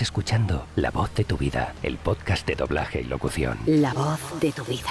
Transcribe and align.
Estás 0.00 0.12
escuchando 0.12 0.64
La 0.76 0.90
voz 0.90 1.14
de 1.14 1.24
tu 1.24 1.36
vida, 1.36 1.74
el 1.82 1.98
podcast 1.98 2.46
de 2.46 2.54
doblaje 2.54 3.02
y 3.02 3.04
locución. 3.04 3.58
La 3.66 3.92
voz 3.92 4.18
de 4.40 4.50
tu 4.50 4.64
vida. 4.64 4.88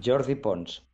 Jordi 0.00 0.36
Pons. 0.36 0.84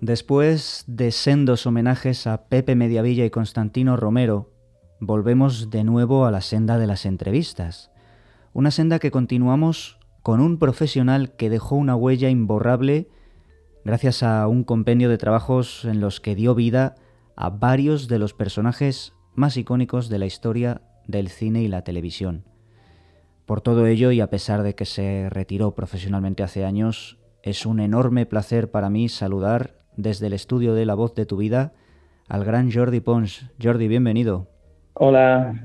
Después 0.00 0.82
de 0.88 1.12
sendos 1.12 1.64
homenajes 1.64 2.26
a 2.26 2.48
Pepe 2.48 2.74
Mediavilla 2.74 3.24
y 3.24 3.30
Constantino 3.30 3.96
Romero, 3.96 4.52
volvemos 4.98 5.70
de 5.70 5.84
nuevo 5.84 6.26
a 6.26 6.32
la 6.32 6.40
senda 6.40 6.76
de 6.76 6.88
las 6.88 7.06
entrevistas. 7.06 7.92
Una 8.52 8.72
senda 8.72 8.98
que 8.98 9.12
continuamos 9.12 10.00
con 10.24 10.40
un 10.40 10.58
profesional 10.58 11.36
que 11.36 11.50
dejó 11.50 11.76
una 11.76 11.94
huella 11.94 12.30
imborrable 12.30 13.06
gracias 13.84 14.24
a 14.24 14.48
un 14.48 14.64
compendio 14.64 15.08
de 15.08 15.18
trabajos 15.18 15.84
en 15.84 16.00
los 16.00 16.18
que 16.20 16.34
dio 16.34 16.56
vida 16.56 16.96
a 17.36 17.48
varios 17.48 18.08
de 18.08 18.18
los 18.18 18.34
personajes 18.34 19.14
más 19.34 19.56
icónicos 19.56 20.08
de 20.08 20.18
la 20.18 20.26
historia 20.26 20.82
del 21.06 21.28
cine 21.28 21.62
y 21.62 21.68
la 21.68 21.82
televisión. 21.82 22.44
Por 23.46 23.60
todo 23.60 23.86
ello, 23.86 24.12
y 24.12 24.20
a 24.20 24.30
pesar 24.30 24.62
de 24.62 24.74
que 24.74 24.84
se 24.84 25.28
retiró 25.30 25.74
profesionalmente 25.74 26.42
hace 26.42 26.64
años, 26.64 27.18
es 27.42 27.66
un 27.66 27.80
enorme 27.80 28.26
placer 28.26 28.70
para 28.70 28.90
mí 28.90 29.08
saludar 29.08 29.74
desde 29.96 30.28
el 30.28 30.34
estudio 30.34 30.74
de 30.74 30.86
La 30.86 30.94
Voz 30.94 31.14
de 31.14 31.26
tu 31.26 31.36
Vida 31.36 31.72
al 32.28 32.44
gran 32.44 32.70
Jordi 32.70 33.00
Pons. 33.00 33.50
Jordi, 33.60 33.88
bienvenido. 33.88 34.46
Hola, 34.94 35.62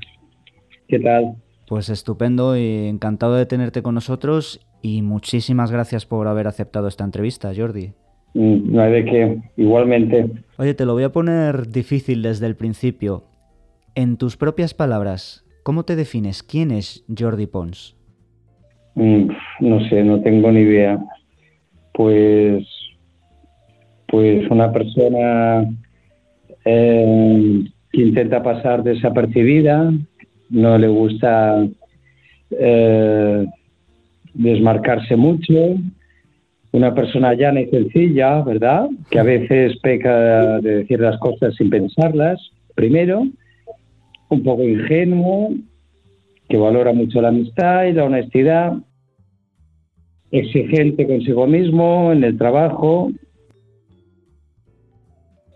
¿qué 0.88 0.98
tal? 0.98 1.36
Pues 1.68 1.88
estupendo 1.88 2.56
y 2.56 2.88
encantado 2.88 3.34
de 3.34 3.46
tenerte 3.46 3.82
con 3.82 3.94
nosotros 3.94 4.66
y 4.82 5.02
muchísimas 5.02 5.70
gracias 5.70 6.06
por 6.06 6.26
haber 6.28 6.46
aceptado 6.46 6.88
esta 6.88 7.04
entrevista, 7.04 7.52
Jordi. 7.56 7.92
Mm, 8.34 8.72
no 8.72 8.82
hay 8.82 8.92
de 8.92 9.04
qué, 9.04 9.42
igualmente. 9.56 10.30
Oye, 10.58 10.74
te 10.74 10.84
lo 10.84 10.94
voy 10.94 11.04
a 11.04 11.12
poner 11.12 11.68
difícil 11.68 12.22
desde 12.22 12.46
el 12.46 12.56
principio. 12.56 13.24
En 13.98 14.18
tus 14.18 14.36
propias 14.36 14.74
palabras, 14.74 15.42
¿cómo 15.62 15.84
te 15.84 15.96
defines? 15.96 16.42
¿Quién 16.42 16.70
es 16.70 17.02
Jordi 17.18 17.46
Pons? 17.46 17.96
Mm, 18.94 19.30
no 19.60 19.88
sé, 19.88 20.04
no 20.04 20.20
tengo 20.20 20.52
ni 20.52 20.60
idea. 20.60 20.98
Pues, 21.94 22.68
pues 24.06 24.50
una 24.50 24.70
persona 24.70 25.66
eh, 26.66 27.64
que 27.90 28.02
intenta 28.02 28.42
pasar 28.42 28.82
desapercibida, 28.82 29.90
no 30.50 30.76
le 30.76 30.88
gusta 30.88 31.66
eh, 32.50 33.46
desmarcarse 34.34 35.16
mucho, 35.16 35.54
una 36.72 36.94
persona 36.94 37.32
llana 37.32 37.62
y 37.62 37.70
sencilla, 37.70 38.42
¿verdad? 38.42 38.90
Que 39.10 39.20
a 39.20 39.22
veces 39.22 39.78
peca 39.78 40.60
de 40.60 40.80
decir 40.80 41.00
las 41.00 41.18
cosas 41.18 41.54
sin 41.54 41.70
pensarlas, 41.70 42.38
primero, 42.74 43.26
un 44.28 44.42
poco 44.42 44.62
ingenuo, 44.62 45.50
que 46.48 46.56
valora 46.56 46.92
mucho 46.92 47.20
la 47.20 47.28
amistad 47.28 47.84
y 47.84 47.92
la 47.92 48.04
honestidad, 48.04 48.74
exigente 50.30 51.06
consigo 51.06 51.46
mismo 51.46 52.12
en 52.12 52.24
el 52.24 52.36
trabajo, 52.36 53.10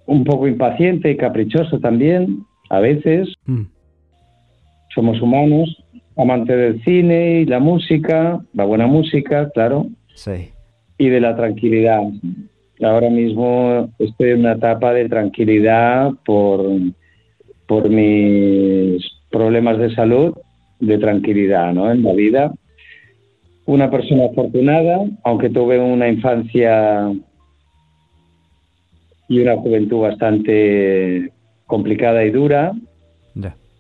un 0.07 0.25
poco 0.25 0.49
impaciente 0.49 1.11
y 1.11 1.17
caprichoso 1.17 1.79
también, 1.79 2.45
a 2.69 2.81
veces. 2.81 3.33
Mm. 3.47 3.63
Somos 4.95 5.21
humanos, 5.23 5.85
amante 6.17 6.57
del 6.57 6.83
cine 6.85 7.41
y 7.41 7.47
la 7.47 7.61
música, 7.61 8.41
la 8.53 8.65
buena 8.65 8.87
música, 8.87 9.51
claro. 9.51 9.87
Sí 10.15 10.51
y 11.01 11.09
de 11.09 11.19
la 11.19 11.35
tranquilidad. 11.35 12.03
Ahora 12.83 13.09
mismo 13.09 13.91
estoy 13.99 14.33
en 14.33 14.41
una 14.41 14.53
etapa 14.53 14.93
de 14.93 15.09
tranquilidad 15.09 16.13
por, 16.27 16.61
por 17.71 17.89
mis 17.89 19.01
problemas 19.31 19.79
de 19.79 19.95
salud, 19.95 20.37
de 20.81 20.99
tranquilidad 20.99 21.73
¿no? 21.73 21.93
en 21.93 22.03
la 22.03 22.13
vida. 22.15 22.53
Una 23.65 23.89
persona 23.89 24.25
afortunada, 24.25 25.05
aunque 25.23 25.51
tuve 25.51 25.79
una 25.79 26.09
infancia 26.09 27.13
y 29.29 29.39
una 29.39 29.57
juventud 29.59 30.01
bastante 30.01 31.31
complicada 31.67 32.25
y 32.25 32.33
dura, 32.33 32.73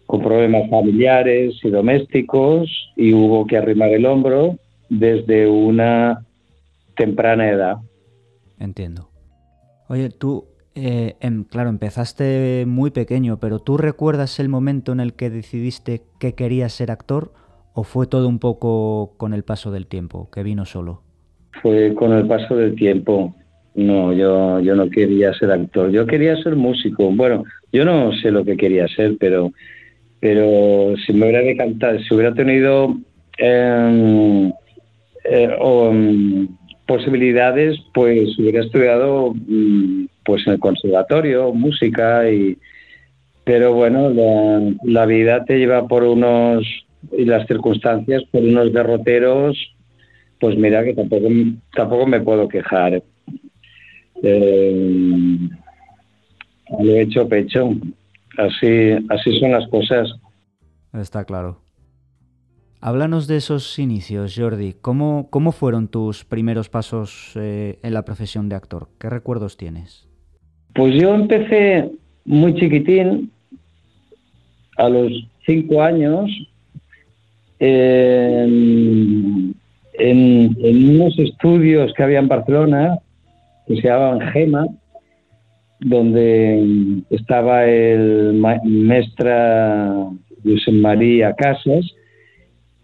con 0.06 0.22
problemas 0.22 0.70
familiares 0.70 1.54
y 1.64 1.70
domésticos, 1.70 2.70
y 2.96 3.12
hubo 3.12 3.44
que 3.48 3.56
arrimar 3.56 3.90
el 3.90 4.06
hombro 4.06 4.56
desde 4.88 5.48
una 5.48 6.24
temprana 6.96 7.48
edad. 7.48 7.76
Entiendo. 8.60 9.08
Oye, 9.88 10.10
tú, 10.10 10.44
eh, 10.74 11.16
em, 11.20 11.44
claro, 11.44 11.68
empezaste 11.68 12.64
muy 12.66 12.90
pequeño, 12.90 13.38
pero 13.40 13.58
¿tú 13.58 13.76
recuerdas 13.76 14.38
el 14.38 14.48
momento 14.48 14.92
en 14.92 15.00
el 15.00 15.14
que 15.14 15.30
decidiste 15.30 16.02
que 16.20 16.34
querías 16.34 16.72
ser 16.72 16.90
actor 16.90 17.32
o 17.74 17.82
fue 17.82 18.06
todo 18.06 18.28
un 18.28 18.38
poco 18.38 19.14
con 19.16 19.34
el 19.34 19.42
paso 19.42 19.70
del 19.70 19.86
tiempo, 19.86 20.30
que 20.30 20.42
vino 20.42 20.64
solo? 20.64 21.02
Fue 21.62 21.94
con 21.94 22.12
el 22.12 22.26
paso 22.26 22.56
del 22.56 22.74
tiempo. 22.76 23.34
No, 23.74 24.12
yo, 24.12 24.60
yo 24.60 24.74
no 24.74 24.88
quería 24.90 25.32
ser 25.34 25.50
actor, 25.50 25.90
yo 25.90 26.06
quería 26.06 26.36
ser 26.42 26.56
músico. 26.56 27.10
Bueno, 27.10 27.44
yo 27.72 27.84
no 27.84 28.12
sé 28.12 28.30
lo 28.30 28.44
que 28.44 28.56
quería 28.56 28.86
ser, 28.88 29.16
pero, 29.18 29.52
pero 30.20 30.94
si 31.04 31.12
me 31.12 31.26
hubiera 31.26 31.40
decantado, 31.40 31.98
si 32.00 32.14
hubiera 32.14 32.34
tenido 32.34 32.96
em, 33.38 34.48
eh, 35.24 35.56
em, 35.60 36.48
posibilidades, 36.86 37.78
pues 37.94 38.38
hubiera 38.38 38.60
estudiado 38.60 39.34
mm, 39.34 40.06
pues 40.24 40.46
en 40.46 40.54
el 40.54 40.60
conservatorio, 40.60 41.52
música 41.52 42.30
y 42.30 42.58
pero 43.44 43.72
bueno, 43.74 44.10
la, 44.84 45.06
vida 45.06 45.44
te 45.44 45.58
lleva 45.58 45.88
por 45.88 46.04
unos 46.04 46.64
y 47.16 47.24
las 47.24 47.46
circunstancias 47.48 48.22
por 48.30 48.42
unos 48.42 48.72
derroteros, 48.72 49.56
pues 50.38 50.56
mira 50.56 50.84
que 50.84 50.94
tampoco 50.94 51.26
tampoco 51.74 52.06
me 52.06 52.20
puedo 52.20 52.46
quejar. 52.48 53.02
Eh, 54.22 55.36
hecho 56.84 57.28
pecho. 57.28 57.70
Así 58.38 58.92
así 59.08 59.40
son 59.40 59.52
las 59.52 59.66
cosas. 59.68 60.08
Está 60.92 61.24
claro. 61.24 61.60
Háblanos 62.82 63.26
de 63.26 63.36
esos 63.36 63.78
inicios, 63.78 64.34
Jordi. 64.36 64.74
¿Cómo, 64.80 65.28
cómo 65.28 65.52
fueron 65.52 65.88
tus 65.88 66.24
primeros 66.24 66.68
pasos 66.68 67.32
eh, 67.34 67.78
en 67.82 67.94
la 67.94 68.04
profesión 68.04 68.48
de 68.48 68.54
actor? 68.54 68.88
¿Qué 68.98 69.10
recuerdos 69.10 69.56
tienes? 69.56 70.09
Pues 70.74 70.94
yo 70.94 71.14
empecé 71.14 71.90
muy 72.24 72.54
chiquitín, 72.54 73.30
a 74.76 74.88
los 74.88 75.12
cinco 75.44 75.82
años, 75.82 76.30
en, 77.58 79.54
unos 79.98 81.18
estudios 81.18 81.92
que 81.94 82.02
había 82.02 82.20
en 82.20 82.28
Barcelona, 82.28 82.98
que 83.66 83.76
se 83.76 83.88
llamaban 83.88 84.20
GEMA, 84.32 84.66
donde 85.80 87.02
estaba 87.10 87.66
el 87.66 88.40
maestra 88.64 89.94
José 90.42 90.72
María 90.72 91.34
Casas, 91.34 91.84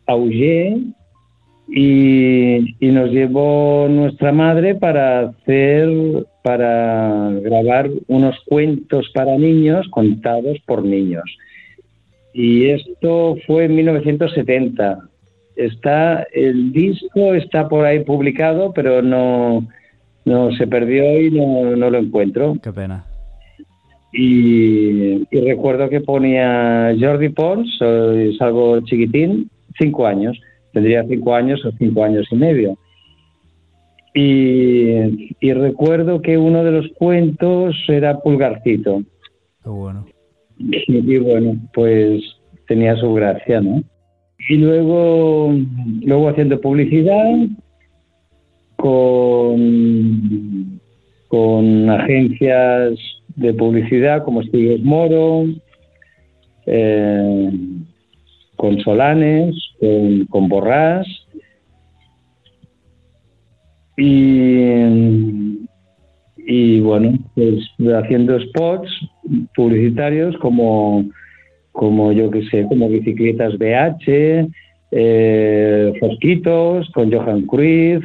Auger 0.06 0.76
y, 1.69 2.77
y, 2.78 2.93
nos 2.93 3.10
llevó 3.10 3.88
nuestra 3.88 4.32
madre 4.32 4.75
para 4.77 5.21
hacer, 5.21 5.88
para 6.43 7.31
grabar 7.43 7.91
unos 8.06 8.37
cuentos 8.47 9.10
para 9.12 9.37
niños 9.37 9.87
contados 9.91 10.59
por 10.66 10.84
niños. 10.84 11.25
Y 12.32 12.69
esto 12.69 13.37
fue 13.47 13.65
en 13.65 13.76
1970. 13.76 15.09
Está, 15.56 16.26
el 16.32 16.71
disco 16.72 17.34
está 17.34 17.69
por 17.69 17.84
ahí 17.84 18.05
publicado, 18.05 18.72
pero 18.72 19.03
no, 19.03 19.66
no 20.26 20.53
se 20.53 20.66
perdió 20.66 21.21
y 21.21 21.31
no, 21.31 21.75
no 21.76 21.90
lo 21.90 21.99
encuentro. 21.99 22.56
Qué 22.62 22.73
pena. 22.73 23.06
Y, 24.12 25.26
y, 25.31 25.40
recuerdo 25.40 25.88
que 25.88 26.00
ponía 26.00 26.94
Jordi 27.00 27.31
Pons, 27.31 27.81
es 27.81 28.40
algo 28.40 28.81
chiquitín, 28.82 29.50
cinco 29.79 30.06
años, 30.06 30.38
tendría 30.76 31.05
cinco 31.08 31.34
años 31.34 31.64
o 31.64 31.73
cinco 31.78 32.05
años 32.05 32.26
y 32.31 32.37
medio. 32.37 32.76
Y, 34.12 35.50
recuerdo 35.55 36.20
que 36.20 36.37
uno 36.37 36.62
de 36.64 36.70
los 36.70 36.87
cuentos 36.99 37.75
era 37.88 38.20
Pulgarcito. 38.20 39.02
Qué 39.64 39.70
bueno. 39.70 40.05
Y, 40.58 41.17
bueno, 41.17 41.56
pues 41.73 42.23
tenía 42.69 42.94
su 42.96 43.14
gracia, 43.14 43.62
¿no? 43.62 43.82
Y 44.50 44.56
luego, 44.56 45.55
luego 46.02 46.28
haciendo 46.28 46.61
publicidad 46.61 47.46
con, 48.76 49.58
con 51.28 51.88
agencias 51.88 52.99
de 53.34 53.55
publicidad 53.55 54.25
como 54.25 54.43
Estudios 54.43 54.82
Moro, 54.82 55.46
eh, 56.67 57.50
con 58.56 58.81
Solanes, 58.81 59.55
con, 60.31 60.49
Borrás. 60.49 61.06
Y, 63.97 65.67
y 66.38 66.81
bueno, 66.81 67.19
pues 67.35 67.64
haciendo 67.94 68.38
spots 68.41 68.91
publicitarios 69.55 70.37
como 70.38 71.05
como 71.76 72.11
yo 72.11 72.31
que 72.31 72.43
sé, 72.49 72.64
como 72.69 72.88
bicicletas 72.88 73.58
BH, 73.58 74.49
eh, 74.93 75.93
Fosquitos, 76.00 76.91
con 76.91 77.12
Johan 77.12 77.43
Cruyff, 77.43 78.02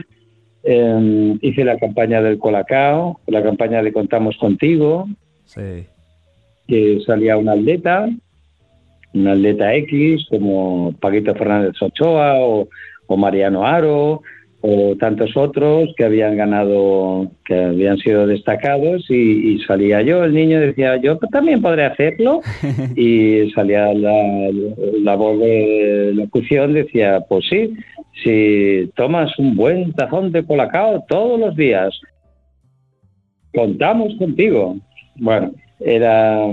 em, 0.64 1.40
hice 1.42 1.64
la 1.64 1.78
campaña 1.78 2.22
del 2.22 2.38
Colacao, 2.38 3.22
la 3.28 3.42
campaña 3.42 3.82
de 3.82 3.94
Contamos 3.94 4.36
Contigo, 4.38 5.08
que 6.68 7.00
salía 7.06 7.38
un 7.38 7.48
atleta, 7.48 8.10
un 9.14 9.28
atleta 9.28 9.74
X 9.76 10.26
como 10.30 10.94
Paquito 11.00 11.36
Fernández 11.36 11.82
Ochoa 11.82 12.36
o, 12.40 12.68
o 13.08 13.18
Mariano 13.18 13.66
Aro, 13.66 14.22
o 14.62 14.96
tantos 14.96 15.36
otros 15.36 15.90
que 15.98 16.06
habían 16.06 16.38
ganado, 16.38 17.32
que 17.46 17.56
habían 17.56 17.98
sido 17.98 18.28
destacados 18.28 19.10
y, 19.10 19.60
salía 19.66 20.04
yo, 20.04 20.24
el 20.24 20.36
niño 20.36 20.60
decía, 20.60 20.98
yo 20.98 21.18
también 21.32 21.62
podré 21.62 21.86
hacerlo 21.86 22.42
y 22.96 23.50
salía 23.56 23.92
la, 23.94 24.50
la 25.02 25.16
voz 25.16 25.40
de 25.40 26.12
locución, 26.14 26.74
decía, 26.74 27.22
pues 27.28 27.46
sí, 27.50 27.74
si 28.24 28.92
tomas 28.96 29.38
un 29.40 29.56
buen 29.56 29.94
tazón 29.94 30.32
de 30.32 30.46
colacao 30.46 31.04
todos 31.10 31.40
los 31.40 31.56
días, 31.56 32.00
contamos 33.54 34.14
contigo. 34.20 34.78
Bueno, 35.16 35.54
era, 35.80 36.46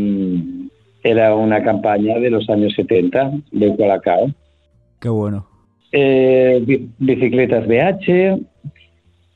era 1.11 1.35
una 1.35 1.63
campaña 1.63 2.19
de 2.19 2.31
los 2.31 2.49
años 2.51 2.75
70 2.75 3.33
de 3.53 3.77
colacao. 3.77 4.31
Qué 5.01 5.09
bueno 5.09 5.49
eh, 5.93 6.85
bicicletas 6.99 7.67
BH, 7.67 8.39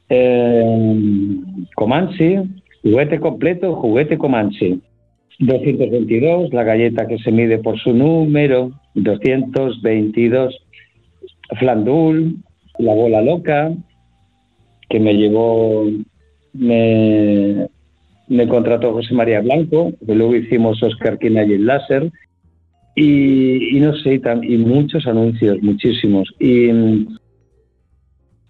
eh, 0.09 1.37
Comanche, 1.75 2.43
juguete 2.83 3.21
completo, 3.21 3.77
juguete 3.77 4.19
Comanche. 4.19 4.79
222, 5.39 6.53
la 6.53 6.63
galleta 6.63 7.07
que 7.07 7.19
se 7.19 7.33
mide 7.33 7.59
por 7.59 7.79
su 7.81 7.93
número, 7.93 8.71
222, 8.95 10.55
Flandul, 11.59 12.37
la 12.79 12.95
bola 12.95 13.23
loca, 13.23 13.73
que 14.89 15.01
me 15.01 15.15
llevó, 15.15 15.85
me, 16.53 17.67
me 18.29 18.49
contrató 18.49 18.93
José 18.93 19.15
María 19.15 19.41
Blanco, 19.41 19.93
luego 20.07 20.35
hicimos 20.35 20.83
Oscar 20.83 21.19
Quina 21.19 21.45
y 21.45 21.53
el 21.55 21.67
láser, 21.67 22.11
y, 22.95 23.79
no 23.81 23.95
sé, 23.97 24.21
y 24.43 24.57
muchos 24.59 25.07
anuncios, 25.07 25.63
muchísimos. 25.63 26.33
Y, 26.39 27.07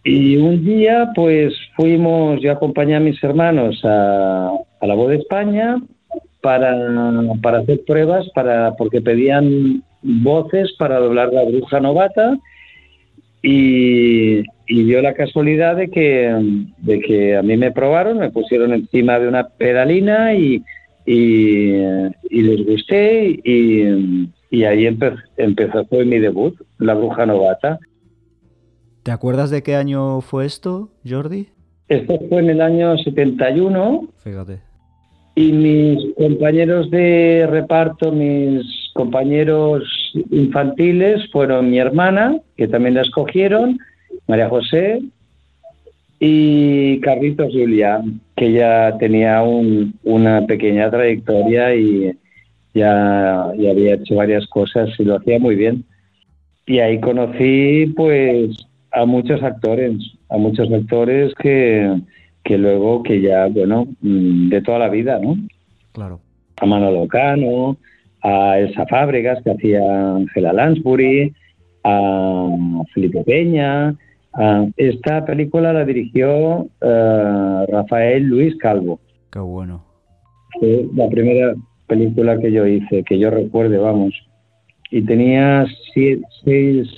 y 0.05 0.37
un 0.37 0.65
día, 0.65 1.11
pues 1.15 1.55
fuimos, 1.77 2.41
yo 2.41 2.53
acompañé 2.53 2.97
a 2.97 3.01
mis 3.01 3.23
hermanos 3.23 3.81
a, 3.85 4.51
a 4.81 4.87
la 4.87 4.95
voz 4.95 5.11
de 5.11 5.17
España 5.17 5.81
para, 6.41 6.77
para 7.41 7.59
hacer 7.59 7.85
pruebas, 7.87 8.29
para, 8.35 8.75
porque 8.75 9.01
pedían 9.01 9.85
voces 10.03 10.73
para 10.79 10.99
doblar 10.99 11.33
la 11.33 11.45
bruja 11.45 11.79
novata 11.79 12.37
y, 13.43 14.43
y 14.67 14.85
dio 14.85 15.03
la 15.03 15.15
casualidad 15.15 15.77
de 15.77 15.91
que, 15.91 16.65
de 16.79 17.01
que 17.01 17.37
a 17.37 17.43
mí 17.43 17.57
me 17.57 17.73
probaron, 17.73 18.19
me 18.19 18.31
pusieron 18.31 18.73
encima 18.73 19.19
de 19.19 19.29
una 19.29 19.49
pedalina 19.49 20.35
y, 20.35 20.63
y, 21.07 21.73
les 22.31 22.67
gusté 22.67 23.41
y, 23.45 24.29
y 24.51 24.65
ahí 24.65 24.87
empezó, 24.87 25.85
fue 25.87 26.05
mi 26.05 26.19
debut, 26.19 26.55
La 26.79 26.95
Bruja 26.95 27.27
Novata. 27.27 27.79
¿Te 29.03 29.11
acuerdas 29.11 29.51
de 29.51 29.63
qué 29.63 29.75
año 29.75 30.21
fue 30.21 30.47
esto, 30.47 30.91
Jordi? 31.09 31.49
Esto 31.89 32.19
fue 32.29 32.39
en 32.39 32.51
el 32.51 32.61
año 32.61 32.97
71. 32.97 34.09
Fíjate. 34.23 34.61
Y 35.35 35.53
mis 35.53 36.15
compañeros 36.17 36.91
de 36.91 37.47
reparto, 37.51 38.13
mis 38.13 38.63
compañeros 38.95 39.83
infantiles 40.31 41.31
fueron 41.33 41.71
mi 41.71 41.79
hermana, 41.79 42.37
que 42.57 42.69
también 42.69 42.95
la 42.95 43.03
escogieron, 43.03 43.79
María 44.27 44.49
José, 44.49 45.01
y 46.25 47.01
Carlitos 47.01 47.53
Julia, 47.53 48.01
que 48.37 48.53
ya 48.53 48.97
tenía 48.99 49.43
una 49.43 50.47
pequeña 50.47 50.89
trayectoria 50.89 51.75
y 51.75 52.13
ya, 52.75 53.43
había 53.47 53.95
hecho 53.95 54.15
varias 54.15 54.47
cosas 54.47 54.91
y 55.01 55.05
lo 55.05 55.17
hacía 55.17 55.41
muy 55.41 55.57
bien. 55.57 55.85
Y 56.65 56.79
ahí 56.79 57.01
conocí 57.01 57.93
pues 57.97 58.51
a 58.93 59.05
muchos 59.05 59.43
actores, 59.43 59.97
a 60.29 60.37
muchos 60.37 60.73
actores 60.73 61.35
que, 61.35 61.93
que 62.45 62.57
luego, 62.57 63.03
que 63.03 63.21
ya, 63.21 63.49
bueno, 63.49 63.89
mm, 64.01 64.49
de 64.49 64.63
toda 64.63 64.79
la 64.79 64.91
vida, 64.91 65.19
¿no? 65.19 65.37
Claro. 65.91 66.21
A 66.61 66.67
Manolo 66.67 67.09
Cano, 67.09 67.77
a 68.23 68.61
Elsa 68.61 68.87
Fábregas, 68.87 69.43
que 69.43 69.51
hacía 69.51 70.15
Angela 70.15 70.53
Lansbury, 70.53 71.35
a 71.83 72.49
Felipe 72.95 73.25
Peña, 73.25 73.97
esta 74.77 75.25
película 75.25 75.73
la 75.73 75.85
dirigió 75.85 76.67
eh, 76.81 77.67
Rafael 77.69 78.25
Luis 78.25 78.57
Calvo. 78.57 79.01
Qué 79.31 79.39
bueno. 79.39 79.85
Fue 80.59 80.87
la 80.95 81.09
primera 81.09 81.55
película 81.87 82.39
que 82.39 82.53
yo 82.53 82.67
hice, 82.67 83.03
que 83.05 83.19
yo 83.19 83.31
recuerde, 83.31 83.79
vamos. 83.79 84.15
Y 84.91 85.03
tenía 85.03 85.67
seis, 85.95 86.21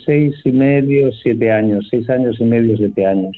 seis 0.04 0.34
y 0.44 0.52
medio, 0.52 1.12
siete 1.22 1.50
años, 1.52 1.86
seis 1.90 2.08
años 2.10 2.36
y 2.40 2.44
medio, 2.44 2.76
siete 2.76 3.06
años. 3.06 3.36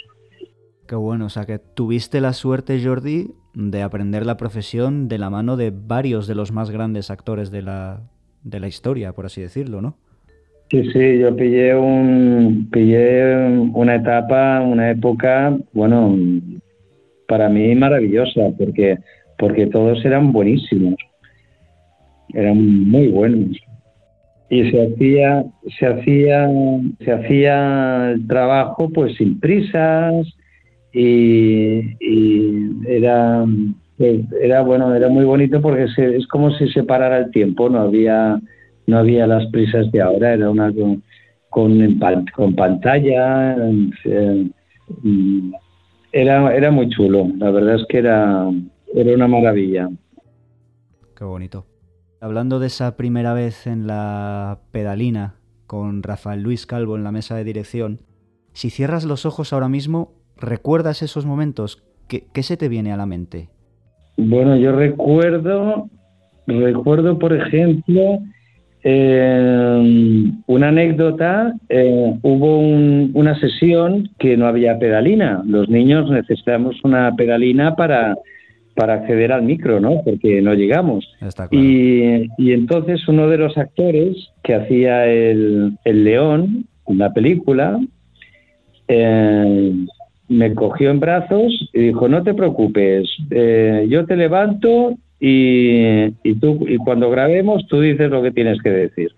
Qué 0.86 0.94
bueno, 0.94 1.26
o 1.26 1.28
sea 1.28 1.44
que 1.44 1.58
tuviste 1.58 2.20
la 2.20 2.32
suerte, 2.32 2.82
Jordi, 2.82 3.32
de 3.54 3.82
aprender 3.82 4.24
la 4.24 4.36
profesión 4.36 5.08
de 5.08 5.18
la 5.18 5.30
mano 5.30 5.56
de 5.56 5.72
varios 5.74 6.26
de 6.26 6.34
los 6.34 6.52
más 6.52 6.70
grandes 6.70 7.10
actores 7.10 7.50
de 7.50 7.62
la, 7.62 8.02
de 8.44 8.60
la 8.60 8.68
historia, 8.68 9.12
por 9.12 9.26
así 9.26 9.40
decirlo, 9.40 9.82
¿no? 9.82 9.96
Sí, 10.68 10.82
sí, 10.92 11.18
yo 11.20 11.36
pillé 11.36 11.76
un 11.76 12.68
pillé 12.72 13.36
una 13.72 13.94
etapa, 13.94 14.60
una 14.62 14.90
época, 14.90 15.56
bueno, 15.72 16.18
para 17.28 17.48
mí 17.48 17.72
maravillosa, 17.76 18.50
porque 18.58 18.98
porque 19.38 19.66
todos 19.66 20.04
eran 20.04 20.32
buenísimos, 20.32 20.96
eran 22.34 22.88
muy 22.88 23.08
buenos. 23.08 23.56
Y 24.50 24.70
se 24.70 24.86
hacía 24.86 25.44
se 25.78 25.86
hacía 25.86 26.50
se 26.98 27.12
hacía 27.12 28.10
el 28.12 28.26
trabajo 28.26 28.90
pues 28.92 29.16
sin 29.16 29.38
prisas 29.38 30.26
y, 30.92 31.80
era 32.88 33.44
pues, 33.98 34.20
era 34.40 34.62
bueno 34.62 34.92
era 34.94 35.08
muy 35.08 35.24
bonito 35.24 35.60
porque 35.60 35.84
es 35.84 36.26
como 36.28 36.50
si 36.52 36.68
se 36.68 36.82
parara 36.84 37.18
el 37.18 37.30
tiempo 37.30 37.68
no 37.68 37.80
había 37.80 38.40
no 38.86 38.98
había 38.98 39.26
las 39.26 39.46
prisas 39.50 39.90
de 39.92 40.00
ahora, 40.00 40.34
era 40.34 40.50
una 40.50 40.72
con, 40.72 41.02
con, 42.34 42.54
pantalla, 42.54 43.56
era, 46.12 46.54
era 46.54 46.70
muy 46.70 46.88
chulo, 46.90 47.28
la 47.36 47.50
verdad 47.50 47.76
es 47.76 47.86
que 47.88 47.98
era, 47.98 48.50
era 48.94 49.14
una 49.14 49.28
maravilla. 49.28 49.88
Qué 51.16 51.24
bonito. 51.24 51.66
Hablando 52.20 52.58
de 52.58 52.66
esa 52.66 52.96
primera 52.96 53.34
vez 53.34 53.66
en 53.66 53.86
la 53.86 54.60
pedalina 54.72 55.36
con 55.66 56.02
Rafael 56.02 56.42
Luis 56.42 56.66
Calvo 56.66 56.96
en 56.96 57.04
la 57.04 57.12
mesa 57.12 57.36
de 57.36 57.44
dirección, 57.44 58.00
si 58.52 58.70
cierras 58.70 59.04
los 59.04 59.26
ojos 59.26 59.52
ahora 59.52 59.68
mismo, 59.68 60.12
¿recuerdas 60.36 61.02
esos 61.02 61.26
momentos? 61.26 61.82
¿Qué, 62.08 62.26
qué 62.32 62.42
se 62.42 62.56
te 62.56 62.68
viene 62.68 62.92
a 62.92 62.96
la 62.96 63.06
mente? 63.06 63.48
Bueno, 64.16 64.56
yo 64.56 64.72
recuerdo, 64.72 65.88
recuerdo 66.46 67.18
por 67.18 67.34
ejemplo, 67.34 68.20
eh, 68.88 70.32
una 70.46 70.68
anécdota, 70.68 71.52
eh, 71.68 72.14
hubo 72.22 72.58
una 72.60 73.36
sesión 73.40 74.10
que 74.16 74.36
no 74.36 74.46
había 74.46 74.78
pedalina. 74.78 75.42
Los 75.44 75.68
niños 75.68 76.08
necesitamos 76.08 76.76
una 76.84 77.12
pedalina 77.16 77.74
para, 77.74 78.16
para 78.76 78.94
acceder 78.94 79.32
al 79.32 79.42
micro, 79.42 79.80
¿no? 79.80 80.02
Porque 80.04 80.40
no 80.40 80.54
llegamos. 80.54 81.04
y, 81.50 82.52
entonces 82.52 83.08
uno 83.08 83.28
de 83.28 83.38
los 83.38 83.58
actores 83.58 84.16
que 84.44 84.54
hacía 84.54 85.06
el, 85.06 85.76
el 85.84 86.04
león 86.04 86.66
en 86.86 86.98
la 86.98 87.12
película 87.12 87.80
eh, 88.86 89.74
me 90.28 90.54
cogió 90.54 90.90
en 90.90 91.00
brazos 91.00 91.70
y 91.72 91.88
dijo, 91.88 92.08
no 92.08 92.22
te 92.22 92.34
preocupes, 92.34 93.08
eh, 93.30 93.86
yo 93.88 94.06
te 94.06 94.14
levanto 94.14 94.96
y, 95.18 96.06
y, 96.22 96.34
tú, 96.40 96.66
y 96.68 96.76
cuando 96.78 97.10
grabemos 97.10 97.66
tú 97.68 97.80
dices 97.80 98.10
lo 98.10 98.22
que 98.22 98.32
tienes 98.32 98.60
que 98.62 98.70
decir. 98.70 99.10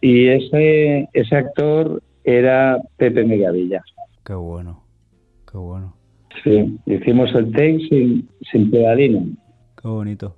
Y 0.00 0.28
ese, 0.28 1.08
ese 1.12 1.36
actor 1.36 2.02
era 2.24 2.78
Pepe 2.96 3.24
Megavilla. 3.24 3.82
Qué 4.24 4.34
bueno, 4.34 4.84
qué 5.50 5.58
bueno. 5.58 5.96
Sí, 6.44 6.78
hicimos 6.86 7.34
el 7.34 7.50
take 7.52 7.86
sin, 7.88 8.28
sin 8.50 8.70
pedalina. 8.70 9.24
Qué 9.80 9.88
bonito. 9.88 10.36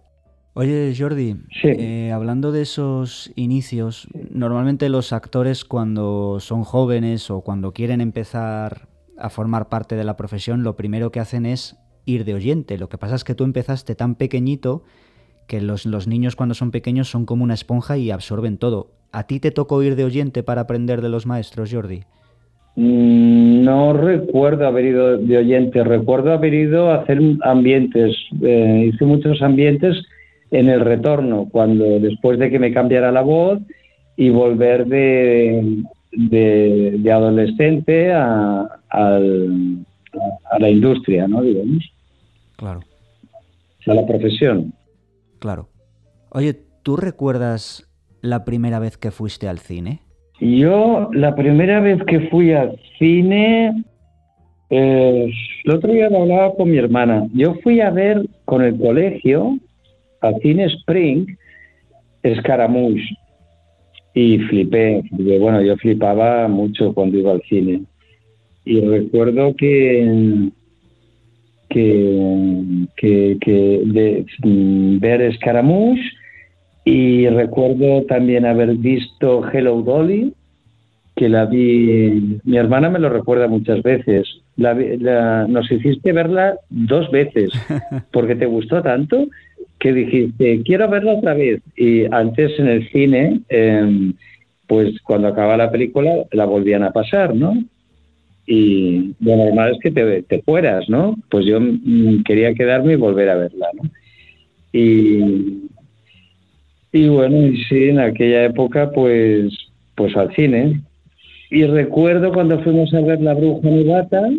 Oye, 0.55 0.93
Jordi, 0.97 1.37
eh, 1.63 2.11
hablando 2.13 2.51
de 2.51 2.63
esos 2.63 3.33
inicios, 3.37 4.09
normalmente 4.31 4.89
los 4.89 5.13
actores 5.13 5.65
cuando 5.65 6.41
son 6.41 6.65
jóvenes 6.65 7.31
o 7.31 7.43
cuando 7.43 7.73
quieren 7.73 8.01
empezar 8.01 8.89
a 9.17 9.31
formar 9.31 9.69
parte 9.69 9.95
de 9.95 10.03
la 10.03 10.17
profesión, 10.17 10.65
lo 10.65 10.75
primero 10.75 11.13
que 11.13 11.21
hacen 11.21 11.47
es 11.47 11.77
ir 12.09 12.25
de 12.25 12.35
oyente. 12.35 12.79
Lo 12.79 12.89
que 12.89 12.99
pasa 12.99 13.15
es 13.15 13.25
que 13.25 13.35
tú 13.35 13.45
empezaste 13.45 13.95
tan 13.95 14.15
pequeñito 14.15 14.83
que 15.47 15.61
los, 15.61 15.87
niños 16.07 16.37
cuando 16.37 16.55
son 16.55 16.71
pequeños 16.71 17.09
son 17.09 17.25
como 17.25 17.45
una 17.45 17.55
esponja 17.55 17.97
y 17.97 18.11
absorben 18.11 18.59
todo. 18.59 18.89
¿A 19.13 19.27
ti 19.27 19.41
te 19.41 19.51
tocó 19.51 19.83
ir 19.83 19.97
de 19.97 20.05
oyente 20.05 20.43
para 20.43 20.63
aprender 20.63 21.01
de 21.01 21.09
los 21.09 21.27
maestros, 21.27 21.73
Jordi? 21.73 22.03
Mm, 22.77 23.65
No 23.65 23.93
recuerdo 23.95 24.67
haber 24.67 24.85
ido 24.87 25.17
de 25.19 25.39
oyente, 25.39 25.83
recuerdo 25.85 26.33
haber 26.33 26.55
ido 26.55 26.91
a 26.91 26.97
hacer 26.97 27.21
ambientes. 27.43 28.15
Eh, 28.43 28.91
hice 28.93 29.05
muchos 29.05 29.41
ambientes 29.43 29.97
en 30.51 30.69
el 30.69 30.81
retorno, 30.81 31.49
cuando 31.51 31.99
después 31.99 32.39
de 32.39 32.51
que 32.51 32.59
me 32.59 32.73
cambiara 32.73 33.13
la 33.13 33.23
voz 33.23 33.59
y 34.17 34.31
volver 34.31 34.87
de, 34.87 35.83
de, 36.13 37.13
adolescente 37.13 38.13
a, 38.13 38.69
a 40.51 40.59
la 40.59 40.71
industria, 40.71 41.29
¿no? 41.29 41.43
Digamos, 41.43 41.91
Claro, 42.59 42.81
a 43.87 43.95
la 43.95 44.07
profesión. 44.07 44.75
claro. 45.39 45.69
Oye, 46.31 46.55
¿tú 46.83 46.97
recuerdas 46.97 47.89
la 48.21 48.45
primera 48.45 48.79
vez 48.81 48.99
que 48.99 49.11
fuiste 49.11 49.49
al 49.49 49.61
cine? 49.61 50.01
Yo, 50.41 51.09
la 51.13 51.35
primera 51.35 51.81
vez 51.81 52.03
que 52.05 52.29
fui 52.29 52.53
al 52.53 52.79
cine, 52.99 53.85
eh, 54.71 55.31
el 55.65 55.73
otro 55.73 55.93
día 55.93 56.11
lo 56.11 56.23
hablaba 56.23 56.55
con 56.55 56.71
mi 56.71 56.77
hermana. 56.77 57.27
Yo 57.33 57.55
fui 57.63 57.81
a 57.81 57.91
ver 57.91 58.27
con 58.45 58.63
el 58.63 58.77
colegio 58.79 59.57
al 60.21 60.39
cine 60.43 60.65
Spring 60.67 61.27
Escaramouche 62.23 63.17
y 64.15 64.39
flipé. 64.41 65.03
porque, 65.11 65.39
Bueno, 65.39 65.63
yo 65.63 65.77
flipaba 65.77 66.47
mucho 66.49 66.93
cuando 66.93 67.19
iba 67.19 67.33
al 67.33 67.43
cine. 67.49 67.83
Y 68.65 68.81
recuerdo 68.81 69.55
que 69.57 70.51
que, 71.69 72.87
que, 72.97 73.37
que 73.41 73.81
de, 73.85 74.27
mm, 74.43 74.99
ver 75.01 75.35
Scaramouche 75.37 76.03
y 76.85 77.29
recuerdo 77.29 78.03
también 78.05 78.47
haber 78.47 78.75
visto 78.77 79.43
Hello 79.53 79.83
Dolly, 79.83 80.33
que 81.17 81.29
la 81.29 81.45
vi, 81.47 82.39
mi 82.45 82.57
hermana 82.57 82.89
me 82.89 82.99
lo 82.99 83.09
recuerda 83.11 83.49
muchas 83.49 83.83
veces. 83.83 84.27
La 84.57 84.73
vi- 84.73 84.97
la- 84.99 85.47
nos 85.49 85.71
hiciste 85.71 86.13
verla 86.13 86.55
dos 86.71 87.11
veces 87.11 87.51
porque 88.13 88.37
te 88.37 88.47
gustó 88.47 88.83
tanto 88.83 89.27
que 89.79 89.93
dijiste, 89.93 90.63
quiero 90.65 90.89
verla 90.89 91.15
otra 91.15 91.35
vez. 91.35 91.61
Y 91.77 92.05
antes 92.13 92.59
en 92.59 92.69
el 92.69 92.89
cine, 92.91 93.41
em, 93.49 94.15
pues 94.67 95.01
cuando 95.03 95.29
acaba 95.29 95.57
la 95.57 95.71
película 95.71 96.11
la 96.33 96.45
volvían 96.47 96.83
a 96.85 96.91
pasar, 96.93 97.35
¿no? 97.35 97.55
Y 98.51 99.15
lo 99.21 99.37
normal 99.37 99.73
es 99.73 99.79
que 99.83 99.91
te, 99.91 100.23
te 100.23 100.41
fueras, 100.41 100.89
¿no? 100.89 101.15
Pues 101.31 101.45
yo 101.45 101.61
mm, 101.61 102.23
quería 102.25 102.55
quedarme 102.55 102.95
y 102.95 102.97
volver 102.97 103.29
a 103.29 103.35
verla, 103.35 103.69
¿no? 103.75 103.91
Y, 104.73 105.69
y 106.93 107.09
bueno, 107.09 107.47
y 107.47 107.63
sí, 107.65 107.91
en 107.91 108.01
aquella 108.01 108.45
época, 108.45 108.91
pues, 108.91 109.53
pues 109.95 110.17
al 110.17 110.35
cine. 110.35 110.81
Y 111.51 111.65
recuerdo 111.65 112.33
cuando 112.33 112.59
fuimos 112.61 112.93
a 112.95 113.03
ver 113.03 113.21
La 113.21 113.35
Bruja 113.35 113.69
Novata, 113.69 114.31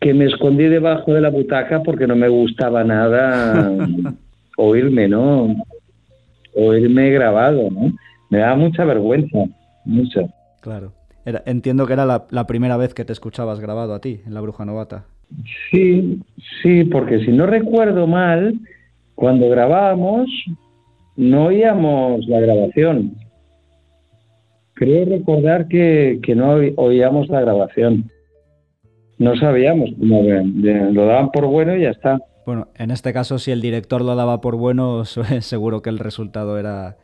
que 0.00 0.14
me 0.14 0.24
escondí 0.24 0.64
debajo 0.64 1.12
de 1.12 1.20
la 1.20 1.28
butaca 1.28 1.82
porque 1.82 2.06
no 2.06 2.16
me 2.16 2.28
gustaba 2.28 2.84
nada 2.84 3.70
oírme, 4.56 5.08
¿no? 5.08 5.54
Oírme 6.54 7.10
grabado, 7.10 7.70
¿no? 7.70 7.92
Me 8.30 8.38
daba 8.38 8.56
mucha 8.56 8.86
vergüenza, 8.86 9.44
mucha. 9.84 10.22
Claro. 10.62 10.94
Era- 11.24 11.42
entiendo 11.46 11.86
que 11.86 11.92
era 11.92 12.04
la, 12.06 12.24
la 12.30 12.46
primera 12.46 12.76
vez 12.76 12.94
que 12.94 13.04
te 13.04 13.12
escuchabas 13.12 13.60
grabado 13.60 13.94
a 13.94 14.00
ti 14.00 14.20
en 14.26 14.34
La 14.34 14.40
Bruja 14.40 14.64
Novata. 14.64 15.04
Sí, 15.70 16.20
sí, 16.62 16.84
porque 16.84 17.24
si 17.24 17.30
no 17.32 17.46
recuerdo 17.46 18.06
mal, 18.06 18.58
cuando 19.14 19.48
grabábamos 19.48 20.28
no 21.16 21.46
oíamos 21.46 22.26
la 22.26 22.40
grabación. 22.40 23.14
Creo 24.74 25.04
recordar 25.04 25.68
que, 25.68 26.18
que 26.22 26.34
no 26.34 26.54
oí- 26.54 26.74
oíamos 26.76 27.28
la 27.28 27.40
grabación. 27.40 28.10
No 29.18 29.36
sabíamos 29.36 29.90
cómo 29.98 30.22
lo 30.22 31.06
daban 31.06 31.30
por 31.30 31.46
bueno 31.46 31.76
y 31.76 31.82
ya 31.82 31.90
está. 31.90 32.18
Bueno, 32.44 32.68
en 32.76 32.90
este 32.90 33.12
caso, 33.12 33.38
si 33.38 33.52
el 33.52 33.60
director 33.60 34.02
lo 34.02 34.16
daba 34.16 34.40
por 34.40 34.56
bueno, 34.56 35.04
seguro 35.40 35.82
que 35.82 35.90
el 35.90 35.98
resultado 35.98 36.58
era, 36.58 36.96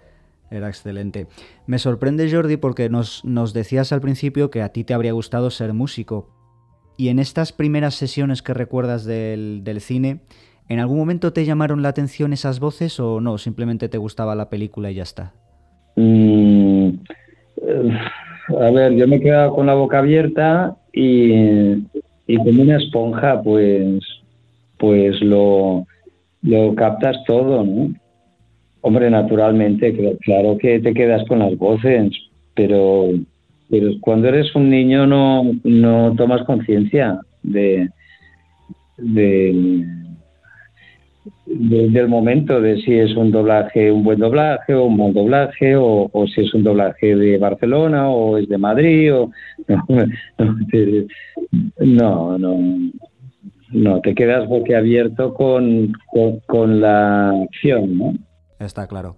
era 0.50 0.68
excelente. 0.68 1.26
Me 1.66 1.78
sorprende, 1.78 2.30
Jordi, 2.30 2.56
porque 2.56 2.88
nos, 2.88 3.24
nos 3.24 3.52
decías 3.52 3.92
al 3.92 4.00
principio 4.00 4.50
que 4.50 4.62
a 4.62 4.70
ti 4.70 4.84
te 4.84 4.94
habría 4.94 5.12
gustado 5.12 5.50
ser 5.50 5.72
músico. 5.74 6.30
Y 6.96 7.08
en 7.08 7.18
estas 7.18 7.52
primeras 7.52 7.94
sesiones 7.94 8.42
que 8.42 8.54
recuerdas 8.54 9.04
del, 9.04 9.62
del 9.62 9.80
cine, 9.80 10.20
¿en 10.68 10.80
algún 10.80 10.98
momento 10.98 11.32
te 11.32 11.44
llamaron 11.44 11.82
la 11.82 11.90
atención 11.90 12.32
esas 12.32 12.60
voces 12.60 12.98
o 12.98 13.20
no? 13.20 13.38
Simplemente 13.38 13.88
te 13.88 13.98
gustaba 13.98 14.34
la 14.34 14.48
película 14.48 14.90
y 14.90 14.94
ya 14.94 15.02
está. 15.04 15.32
Mm, 15.96 16.88
eh, 17.62 17.98
a 18.48 18.70
ver, 18.70 18.94
yo 18.94 19.06
me 19.06 19.16
he 19.16 19.20
quedado 19.20 19.54
con 19.54 19.66
la 19.66 19.74
boca 19.74 19.98
abierta 19.98 20.76
y, 20.92 21.32
y 22.26 22.36
como 22.36 22.62
una 22.62 22.78
esponja, 22.78 23.42
pues, 23.42 24.02
pues 24.78 25.20
lo, 25.20 25.86
lo 26.42 26.74
captas 26.74 27.16
todo, 27.26 27.62
¿no? 27.64 27.92
Hombre, 28.80 29.10
naturalmente, 29.10 29.92
cl- 29.94 30.18
claro 30.20 30.56
que 30.58 30.78
te 30.80 30.94
quedas 30.94 31.26
con 31.28 31.40
las 31.40 31.56
voces, 31.58 32.10
pero, 32.54 33.08
pero 33.68 33.88
cuando 34.00 34.28
eres 34.28 34.54
un 34.54 34.70
niño 34.70 35.06
no, 35.06 35.44
no 35.64 36.14
tomas 36.16 36.44
conciencia 36.44 37.20
de, 37.42 37.88
de, 38.98 39.84
de- 41.46 41.88
del 41.90 42.08
momento 42.08 42.60
de 42.60 42.76
si 42.82 42.94
es 42.94 43.16
un 43.16 43.30
doblaje, 43.30 43.90
un 43.90 44.04
buen 44.04 44.18
doblaje 44.18 44.74
o 44.74 44.84
un 44.84 44.96
mal 44.96 45.12
doblaje, 45.12 45.76
o, 45.76 46.10
si 46.34 46.42
es 46.42 46.54
un 46.54 46.62
doblaje 46.62 47.16
de 47.16 47.38
Barcelona 47.38 48.08
o 48.10 48.36
es 48.38 48.48
de 48.48 48.58
Madrid, 48.58 49.14
o 49.14 49.30
no, 49.68 50.56
te- 50.70 51.06
no, 51.80 52.38
no, 52.38 52.58
no, 53.72 54.00
te 54.00 54.14
quedas 54.14 54.48
boquiabierto 54.48 55.34
con, 55.34 55.92
con, 56.12 56.40
con 56.46 56.80
la 56.80 57.30
acción, 57.42 57.98
¿no? 57.98 58.14
Está 58.58 58.86
claro. 58.86 59.16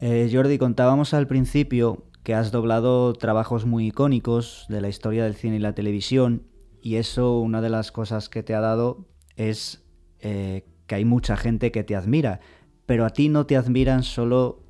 Eh, 0.00 0.30
Jordi, 0.32 0.58
contábamos 0.58 1.12
al 1.14 1.26
principio 1.26 2.04
que 2.22 2.34
has 2.34 2.52
doblado 2.52 3.12
trabajos 3.14 3.66
muy 3.66 3.88
icónicos 3.88 4.66
de 4.68 4.80
la 4.80 4.88
historia 4.88 5.24
del 5.24 5.34
cine 5.34 5.56
y 5.56 5.60
la 5.60 5.74
televisión, 5.74 6.42
y 6.82 6.96
eso 6.96 7.40
una 7.40 7.60
de 7.60 7.70
las 7.70 7.90
cosas 7.90 8.28
que 8.28 8.42
te 8.42 8.54
ha 8.54 8.60
dado 8.60 9.06
es 9.36 9.84
eh, 10.20 10.64
que 10.86 10.94
hay 10.94 11.04
mucha 11.04 11.36
gente 11.36 11.72
que 11.72 11.84
te 11.84 11.96
admira, 11.96 12.40
pero 12.86 13.04
a 13.04 13.10
ti 13.10 13.28
no 13.28 13.46
te 13.46 13.56
admiran 13.56 14.02
solo 14.02 14.62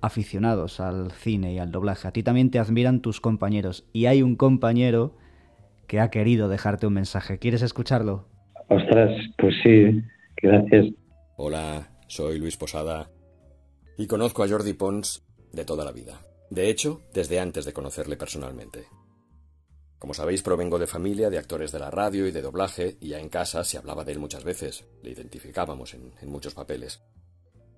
aficionados 0.00 0.80
al 0.80 1.12
cine 1.12 1.52
y 1.52 1.58
al 1.58 1.70
doblaje, 1.70 2.08
a 2.08 2.12
ti 2.12 2.22
también 2.22 2.50
te 2.50 2.58
admiran 2.58 3.00
tus 3.00 3.20
compañeros, 3.20 3.84
y 3.92 4.06
hay 4.06 4.22
un 4.22 4.36
compañero 4.36 5.16
que 5.86 6.00
ha 6.00 6.10
querido 6.10 6.48
dejarte 6.48 6.86
un 6.86 6.94
mensaje. 6.94 7.38
¿Quieres 7.38 7.62
escucharlo? 7.62 8.28
Ostras, 8.68 9.10
pues 9.36 9.54
sí, 9.62 10.00
gracias. 10.42 10.86
Hola, 11.36 11.91
soy 12.12 12.38
Luis 12.38 12.58
Posada 12.58 13.10
y 13.96 14.06
conozco 14.06 14.42
a 14.42 14.48
Jordi 14.48 14.74
Pons 14.74 15.22
de 15.50 15.64
toda 15.64 15.82
la 15.82 15.92
vida. 15.92 16.20
De 16.50 16.68
hecho, 16.68 17.00
desde 17.14 17.40
antes 17.40 17.64
de 17.64 17.72
conocerle 17.72 18.18
personalmente. 18.18 18.86
Como 19.98 20.12
sabéis, 20.12 20.42
provengo 20.42 20.78
de 20.78 20.86
familia 20.86 21.30
de 21.30 21.38
actores 21.38 21.72
de 21.72 21.78
la 21.78 21.90
radio 21.90 22.26
y 22.26 22.30
de 22.30 22.42
doblaje, 22.42 22.98
y 23.00 23.08
ya 23.08 23.18
en 23.18 23.30
casa 23.30 23.64
se 23.64 23.78
hablaba 23.78 24.04
de 24.04 24.12
él 24.12 24.18
muchas 24.18 24.44
veces, 24.44 24.84
le 25.02 25.12
identificábamos 25.12 25.94
en, 25.94 26.12
muchos 26.24 26.52
papeles. 26.52 27.00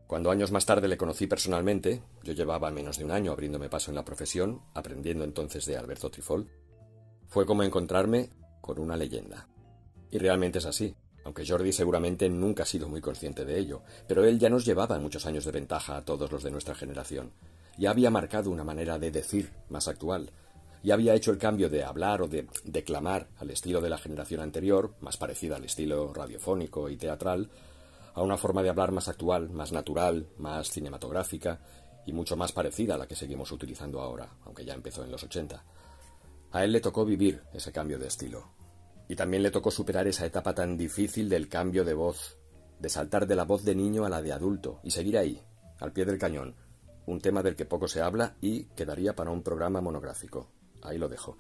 Cuando 0.08 0.32
años 0.32 0.50
más 0.50 0.66
tarde 0.66 0.88
le 0.88 0.96
conocí 0.96 1.28
personalmente, 1.28 2.02
yo 2.24 2.32
llevaba 2.32 2.72
menos 2.72 2.98
de 2.98 3.04
un 3.04 3.12
año 3.12 3.30
abriéndome 3.30 3.68
paso 3.68 3.92
en 3.92 3.94
la 3.94 4.04
profesión, 4.04 4.62
aprendiendo 4.74 5.22
entonces 5.22 5.64
de 5.64 5.76
Alberto 5.76 6.10
Trifol, 6.10 6.50
fue 7.28 7.46
como 7.46 7.62
encontrarme 7.62 8.30
con 8.60 8.80
una 8.80 8.96
leyenda. 8.96 9.46
Y 10.10 10.18
realmente 10.18 10.58
es 10.58 10.66
así, 10.66 10.96
aunque 11.24 11.46
Jordi 11.46 11.72
seguramente 11.72 12.28
nunca 12.28 12.62
ha 12.62 12.66
sido 12.66 12.88
muy 12.88 13.00
consciente 13.00 13.44
de 13.44 13.58
ello, 13.58 13.82
pero 14.06 14.24
él 14.24 14.38
ya 14.38 14.50
nos 14.50 14.64
llevaba 14.64 14.98
muchos 14.98 15.26
años 15.26 15.44
de 15.44 15.52
ventaja 15.52 15.96
a 15.96 16.04
todos 16.04 16.30
los 16.30 16.42
de 16.42 16.50
nuestra 16.50 16.74
generación. 16.74 17.32
Ya 17.76 17.90
había 17.90 18.10
marcado 18.10 18.50
una 18.50 18.64
manera 18.64 18.98
de 18.98 19.10
decir 19.10 19.50
más 19.68 19.88
actual, 19.88 20.30
ya 20.84 20.92
había 20.92 21.14
hecho 21.14 21.30
el 21.30 21.38
cambio 21.38 21.70
de 21.70 21.82
hablar 21.82 22.20
o 22.20 22.28
de 22.28 22.46
declamar 22.64 23.26
al 23.38 23.50
estilo 23.50 23.80
de 23.80 23.88
la 23.88 23.96
generación 23.96 24.42
anterior, 24.42 24.94
más 25.00 25.16
parecida 25.16 25.56
al 25.56 25.64
estilo 25.64 26.12
radiofónico 26.12 26.90
y 26.90 26.98
teatral, 26.98 27.48
a 28.12 28.22
una 28.22 28.36
forma 28.36 28.62
de 28.62 28.68
hablar 28.68 28.92
más 28.92 29.08
actual, 29.08 29.48
más 29.48 29.72
natural, 29.72 30.28
más 30.36 30.70
cinematográfica 30.70 31.58
y 32.06 32.12
mucho 32.12 32.36
más 32.36 32.52
parecida 32.52 32.96
a 32.96 32.98
la 32.98 33.08
que 33.08 33.16
seguimos 33.16 33.50
utilizando 33.50 34.00
ahora, 34.02 34.28
aunque 34.44 34.66
ya 34.66 34.74
empezó 34.74 35.02
en 35.02 35.10
los 35.10 35.24
80. 35.24 35.64
A 36.52 36.64
él 36.64 36.72
le 36.72 36.80
tocó 36.80 37.06
vivir 37.06 37.42
ese 37.54 37.72
cambio 37.72 37.98
de 37.98 38.08
estilo. 38.08 38.44
Y 39.08 39.16
también 39.16 39.42
le 39.42 39.50
tocó 39.50 39.70
superar 39.70 40.06
esa 40.06 40.26
etapa 40.26 40.54
tan 40.54 40.76
difícil 40.76 41.28
del 41.28 41.48
cambio 41.48 41.84
de 41.84 41.94
voz, 41.94 42.38
de 42.78 42.88
saltar 42.88 43.26
de 43.26 43.36
la 43.36 43.44
voz 43.44 43.64
de 43.64 43.74
niño 43.74 44.04
a 44.04 44.08
la 44.08 44.22
de 44.22 44.32
adulto 44.32 44.80
y 44.82 44.90
seguir 44.90 45.18
ahí, 45.18 45.42
al 45.80 45.92
pie 45.92 46.04
del 46.04 46.18
cañón, 46.18 46.54
un 47.06 47.20
tema 47.20 47.42
del 47.42 47.56
que 47.56 47.66
poco 47.66 47.88
se 47.88 48.00
habla 48.00 48.36
y 48.40 48.64
quedaría 48.76 49.14
para 49.14 49.30
un 49.30 49.42
programa 49.42 49.80
monográfico. 49.80 50.48
Ahí 50.82 50.98
lo 50.98 51.08
dejo. 51.08 51.36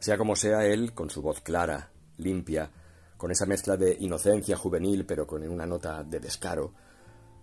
Sea 0.00 0.18
como 0.18 0.36
sea 0.36 0.66
él, 0.66 0.92
con 0.92 1.10
su 1.10 1.22
voz 1.22 1.40
clara, 1.40 1.90
limpia, 2.18 2.70
con 3.16 3.30
esa 3.30 3.46
mezcla 3.46 3.76
de 3.76 3.96
inocencia 4.00 4.56
juvenil 4.56 5.06
pero 5.06 5.26
con 5.26 5.46
una 5.48 5.66
nota 5.66 6.02
de 6.04 6.20
descaro, 6.20 6.74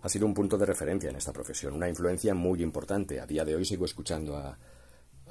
Ha 0.04 0.08
sido 0.08 0.26
un 0.26 0.34
punto 0.34 0.58
de 0.58 0.66
referencia 0.66 1.10
en 1.10 1.16
esta 1.16 1.32
profesión, 1.32 1.74
una 1.74 1.88
influencia 1.88 2.34
muy 2.34 2.60
importante. 2.60 3.20
A 3.20 3.26
día 3.26 3.44
de 3.44 3.54
hoy 3.54 3.64
sigo 3.64 3.84
escuchando 3.84 4.36
a, 4.36 4.58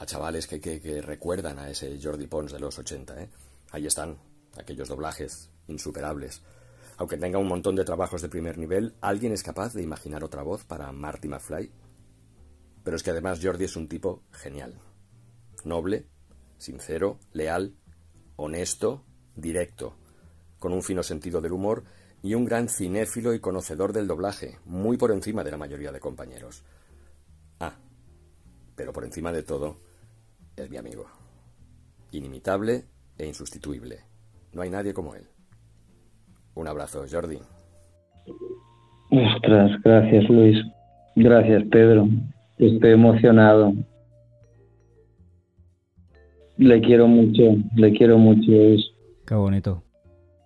chavales 0.05 0.47
que, 0.47 0.61
que, 0.61 1.01
recuerdan 1.01 1.59
a 1.59 1.69
ese 1.69 1.99
Jordi 2.01 2.27
Pons 2.27 2.53
de 2.53 2.59
los 2.59 2.79
80. 2.79 3.21
¿eh? 3.21 3.29
Ahí 3.71 3.87
están, 3.87 4.17
aquellos 4.57 4.89
doblajes 4.89 5.49
insuperables. 5.67 6.41
Aunque 6.97 7.17
tenga 7.17 7.39
un 7.39 7.47
montón 7.47 7.75
de 7.75 7.85
trabajos 7.85 8.21
de 8.21 8.29
primer 8.29 8.57
nivel, 8.57 8.95
¿alguien 9.01 9.31
es 9.31 9.43
capaz 9.43 9.73
de 9.73 9.81
imaginar 9.81 10.23
otra 10.23 10.43
voz 10.43 10.65
para 10.65 10.91
Marty 10.91 11.29
McFly? 11.29 11.71
Pero 12.83 12.97
es 12.97 13.03
que 13.03 13.11
además 13.11 13.39
Jordi 13.41 13.65
es 13.65 13.75
un 13.75 13.87
tipo 13.87 14.23
genial. 14.31 14.79
Noble, 15.63 16.05
sincero, 16.57 17.19
leal, 17.31 17.75
honesto, 18.35 19.05
directo, 19.35 19.95
con 20.59 20.73
un 20.73 20.83
fino 20.83 21.01
sentido 21.01 21.41
del 21.41 21.53
humor 21.53 21.83
y 22.21 22.35
un 22.35 22.45
gran 22.45 22.67
cinéfilo 22.67 23.33
y 23.33 23.39
conocedor 23.39 23.93
del 23.93 24.07
doblaje, 24.07 24.59
muy 24.65 24.97
por 24.97 25.11
encima 25.11 25.43
de 25.43 25.51
la 25.51 25.57
mayoría 25.57 25.91
de 25.91 25.99
compañeros. 25.99 26.63
Ah, 27.59 27.75
pero 28.75 28.93
por 28.93 29.05
encima 29.05 29.31
de 29.31 29.43
todo, 29.43 29.79
es 30.55 30.69
mi 30.69 30.77
amigo. 30.77 31.05
Inimitable 32.11 32.85
e 33.21 33.27
insustituible. 33.27 33.99
No 34.51 34.63
hay 34.63 34.71
nadie 34.71 34.93
como 34.93 35.13
él. 35.13 35.23
Un 36.55 36.67
abrazo, 36.67 37.05
Jordi. 37.09 37.37
Ostras, 39.11 39.71
gracias 39.83 40.27
Luis. 40.27 40.57
Gracias 41.15 41.63
Pedro. 41.71 42.07
Estoy 42.57 42.91
emocionado. 42.91 43.73
Le 46.57 46.81
quiero 46.81 47.07
mucho, 47.07 47.57
le 47.75 47.91
quiero 47.93 48.17
mucho. 48.17 48.51
Qué 49.27 49.35
bonito. 49.35 49.83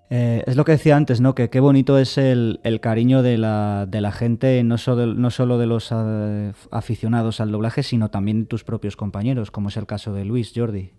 Eh, 0.09 0.43
es 0.45 0.55
lo 0.55 0.65
que 0.65 0.73
decía 0.73 0.97
antes, 0.97 1.19
¿no? 1.19 1.33
Que 1.33 1.49
qué 1.49 1.59
bonito 1.59 1.97
es 1.97 2.17
el, 2.17 2.59
cariño 2.81 3.23
de 3.23 3.37
la, 3.37 3.85
de 3.87 4.01
la, 4.01 4.11
gente, 4.11 4.63
no 4.63 4.77
solo, 4.77 5.07
no 5.07 5.29
solo 5.31 5.57
de 5.57 5.65
los 5.65 5.91
eh, 5.91 6.51
aficionados 6.71 7.39
al 7.39 7.51
doblaje, 7.51 7.83
sino 7.83 8.09
también 8.11 8.45
tus 8.45 8.63
propios 8.63 8.95
compañeros, 8.97 9.49
como 9.49 9.69
es 9.69 9.77
el 9.77 9.87
caso 9.87 10.13
de 10.13 10.25
Luis, 10.25 10.53
Jordi. 10.55 10.91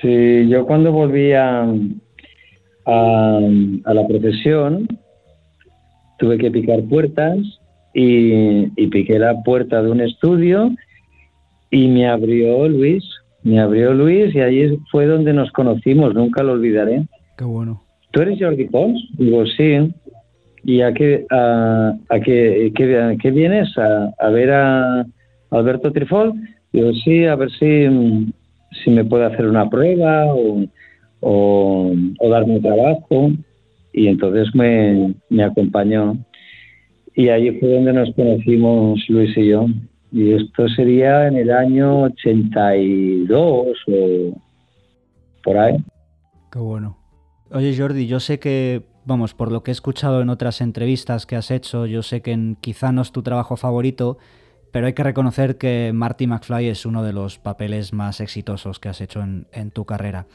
Sí, 0.00 0.48
yo 0.48 0.66
cuando 0.66 0.92
volví 0.92 1.32
a, 1.32 1.62
a, 2.86 3.40
la 3.94 4.06
profesión 4.08 4.88
tuve 6.18 6.38
que 6.38 6.50
picar 6.50 6.82
puertas 6.84 7.38
y, 7.94 8.64
y 8.80 8.86
piqué 8.88 9.18
la 9.18 9.42
puerta 9.42 9.82
de 9.82 9.90
un 9.90 10.00
estudio 10.00 10.70
y 11.70 11.88
me 11.88 12.08
abrió 12.08 12.68
Luis, 12.68 13.04
me 13.42 13.60
abrió 13.60 13.94
Luis 13.94 14.34
y 14.34 14.40
ahí 14.40 14.78
fue 14.90 15.06
donde 15.06 15.32
nos 15.32 15.50
conocimos, 15.52 16.14
nunca 16.14 16.42
lo 16.42 16.52
olvidaré. 16.52 17.06
Qué 17.36 17.44
bueno. 17.44 17.82
¿Tú 18.12 18.22
eres 18.22 18.38
Jordi 18.40 18.64
Pons? 18.66 19.00
Digo, 19.18 19.44
sí. 19.46 19.92
¿Y 20.64 20.82
a 20.82 20.92
qué, 20.92 21.26
a, 21.30 21.94
a 22.08 22.20
qué, 22.20 22.72
qué, 22.74 23.30
vienes? 23.30 23.76
¿A, 23.78 24.12
¿A, 24.18 24.28
ver 24.30 24.50
a 24.50 25.06
Alberto 25.50 25.92
Trifol? 25.92 26.34
Digo, 26.72 26.92
sí, 27.04 27.24
a 27.24 27.34
ver 27.36 27.50
si, 27.52 27.86
si 28.70 28.90
me 28.90 29.04
puede 29.04 29.26
hacer 29.26 29.46
una 29.46 29.68
prueba 29.68 30.34
o, 30.34 30.64
o, 31.20 31.92
darme 32.28 32.56
un 32.56 32.62
trabajo. 32.62 33.30
Y 33.92 34.06
entonces 34.06 34.54
me, 34.54 35.14
me 35.28 35.44
acompañó. 35.44 36.16
Y 37.14 37.28
ahí 37.28 37.58
fue 37.58 37.74
donde 37.74 37.92
nos 37.92 38.14
conocimos 38.14 39.00
Luis 39.08 39.36
y 39.36 39.48
yo. 39.48 39.66
Y 40.12 40.32
esto 40.32 40.68
sería 40.68 41.28
en 41.28 41.36
el 41.36 41.50
año 41.50 42.02
82 42.02 43.76
o 43.88 44.40
por 45.42 45.58
ahí. 45.58 45.76
Qué 46.50 46.58
bueno. 46.58 46.98
Oye 47.52 47.76
Jordi, 47.76 48.06
yo 48.06 48.20
sé 48.20 48.38
que, 48.38 48.82
vamos, 49.04 49.34
por 49.34 49.50
lo 49.50 49.62
que 49.62 49.70
he 49.70 49.72
escuchado 49.72 50.20
en 50.20 50.30
otras 50.30 50.60
entrevistas 50.60 51.26
que 51.26 51.36
has 51.36 51.50
hecho, 51.50 51.86
yo 51.86 52.02
sé 52.02 52.22
que 52.22 52.54
quizá 52.60 52.92
no 52.92 53.02
es 53.02 53.12
tu 53.12 53.22
trabajo 53.22 53.56
favorito, 53.56 54.18
pero 54.72 54.86
hay 54.86 54.92
que 54.92 55.02
reconocer 55.02 55.56
que 55.56 55.92
Marty 55.94 56.26
McFly 56.26 56.68
es 56.68 56.86
uno 56.86 57.02
de 57.02 57.12
los 57.12 57.38
papeles 57.38 57.92
más 57.92 58.20
exitosos 58.20 58.78
que 58.78 58.88
has 58.88 59.00
hecho 59.00 59.22
en, 59.22 59.70
tu 59.70 59.84
carrera. 59.84 60.26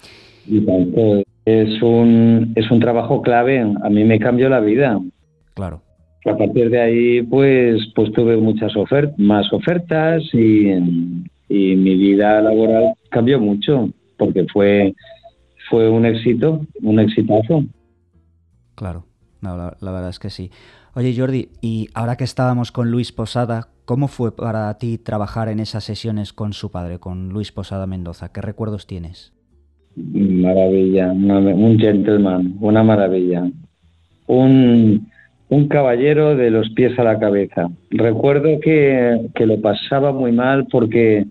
Es 1.45 1.81
un, 1.81 2.53
es 2.55 2.69
un 2.71 2.79
trabajo 2.79 3.21
clave, 3.21 3.59
a 3.59 3.89
mí 3.89 4.03
me 4.03 4.19
cambió 4.19 4.49
la 4.49 4.59
vida. 4.59 4.99
Claro. 5.53 5.81
A 6.25 6.35
partir 6.35 6.69
de 6.69 6.81
ahí, 6.81 7.21
pues, 7.21 7.81
pues 7.95 8.11
tuve 8.13 8.35
muchas 8.37 8.75
ofertas, 8.75 9.17
más 9.19 9.51
ofertas 9.53 10.23
y, 10.33 10.69
y 11.49 11.75
mi 11.75 11.95
vida 11.95 12.41
laboral 12.41 12.93
cambió 13.09 13.39
mucho, 13.39 13.89
porque 14.17 14.45
fue 14.51 14.93
fue 15.69 15.89
un 15.89 16.05
éxito, 16.05 16.65
un 16.81 16.99
exitazo. 16.99 17.65
Claro, 18.75 19.05
la, 19.41 19.75
verdad 19.81 20.09
es 20.09 20.19
que 20.19 20.29
sí. 20.29 20.51
Oye 20.97 21.13
Jordi, 21.13 21.49
y 21.61 21.89
ahora 21.93 22.15
que 22.15 22.23
estábamos 22.23 22.71
con 22.71 22.89
Luis 22.89 23.11
Posada, 23.11 23.67
¿cómo 23.83 24.07
fue 24.07 24.33
para 24.33 24.73
ti 24.77 24.97
trabajar 24.97 25.49
en 25.49 25.59
esas 25.59 25.83
sesiones 25.83 26.31
con 26.31 26.53
su 26.53 26.71
padre, 26.71 26.99
con 26.99 27.33
Luis 27.33 27.51
Posada 27.51 27.85
Mendoza? 27.85 28.31
¿Qué 28.31 28.39
recuerdos 28.39 28.87
tienes? 28.87 29.33
Maravilla, 29.97 31.11
un 31.11 31.77
gentleman, 31.77 32.55
una 32.61 32.81
maravilla. 32.81 33.43
Un, 34.27 35.11
un 35.49 35.67
caballero 35.67 36.37
de 36.37 36.49
los 36.49 36.69
pies 36.69 36.97
a 36.97 37.03
la 37.03 37.19
cabeza. 37.19 37.69
Recuerdo 37.89 38.61
que, 38.61 39.19
que 39.35 39.45
lo 39.45 39.59
pasaba 39.59 40.13
muy 40.13 40.31
mal 40.31 40.65
porque, 40.71 41.25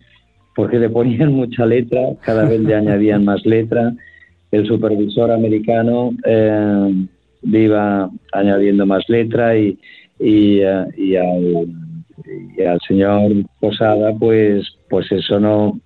porque 0.55 0.79
le 0.79 0.91
ponían 0.91 1.33
mucha 1.33 1.65
letra, 1.65 2.01
cada 2.21 2.45
vez 2.45 2.61
le 2.61 2.75
añadían 2.75 3.25
más 3.25 3.47
letra 3.47 3.95
el 4.51 4.67
supervisor 4.67 5.33
americano 5.33 6.13
eh, 6.25 7.07
iba 7.45 8.11
añadiendo 8.33 8.87
más 8.87 9.09
letra 9.09 9.57
y, 9.57 9.79
y, 10.19 10.61
eh, 10.61 11.19
al, 12.69 12.81
señor 12.87 13.33
Posada 13.61 14.13
pues 14.19 14.67
pues 14.89 15.11
eso 15.13 15.41
no 15.41 15.81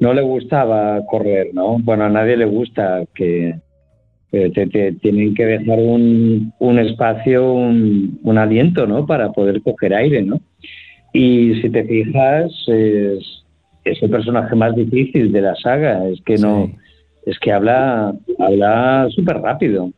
no 0.00 0.14
le 0.14 0.22
gustaba 0.22 1.04
correr 1.06 1.48
no 1.52 1.78
bueno 1.78 2.04
a 2.04 2.10
nadie 2.10 2.36
le 2.36 2.46
gusta 2.46 3.04
que 3.14 3.54
te, 4.30 4.92
tienen 5.02 5.34
que 5.34 5.44
dejar 5.44 5.78
un, 5.80 6.52
un 6.60 6.78
espacio 6.78 7.52
un, 7.52 8.20
un, 8.22 8.38
aliento 8.38 8.86
no 8.86 9.06
para 9.06 9.32
poder 9.32 9.60
coger 9.62 9.94
aire 9.94 10.22
no 10.22 10.40
y 11.12 11.60
si 11.60 11.70
te 11.70 11.84
fijas 11.84 12.52
es, 12.68 13.44
es 13.84 14.02
el 14.02 14.10
personaje 14.10 14.54
más 14.54 14.74
difícil 14.76 15.32
de 15.32 15.40
la 15.40 15.56
saga 15.56 16.06
es 16.08 16.20
que 16.22 16.36
no 16.36 16.70
es 17.26 17.38
que 17.38 17.52
habla, 17.52 18.14
habla 18.38 19.08
súper 19.10 19.38
rápido. 19.38 19.90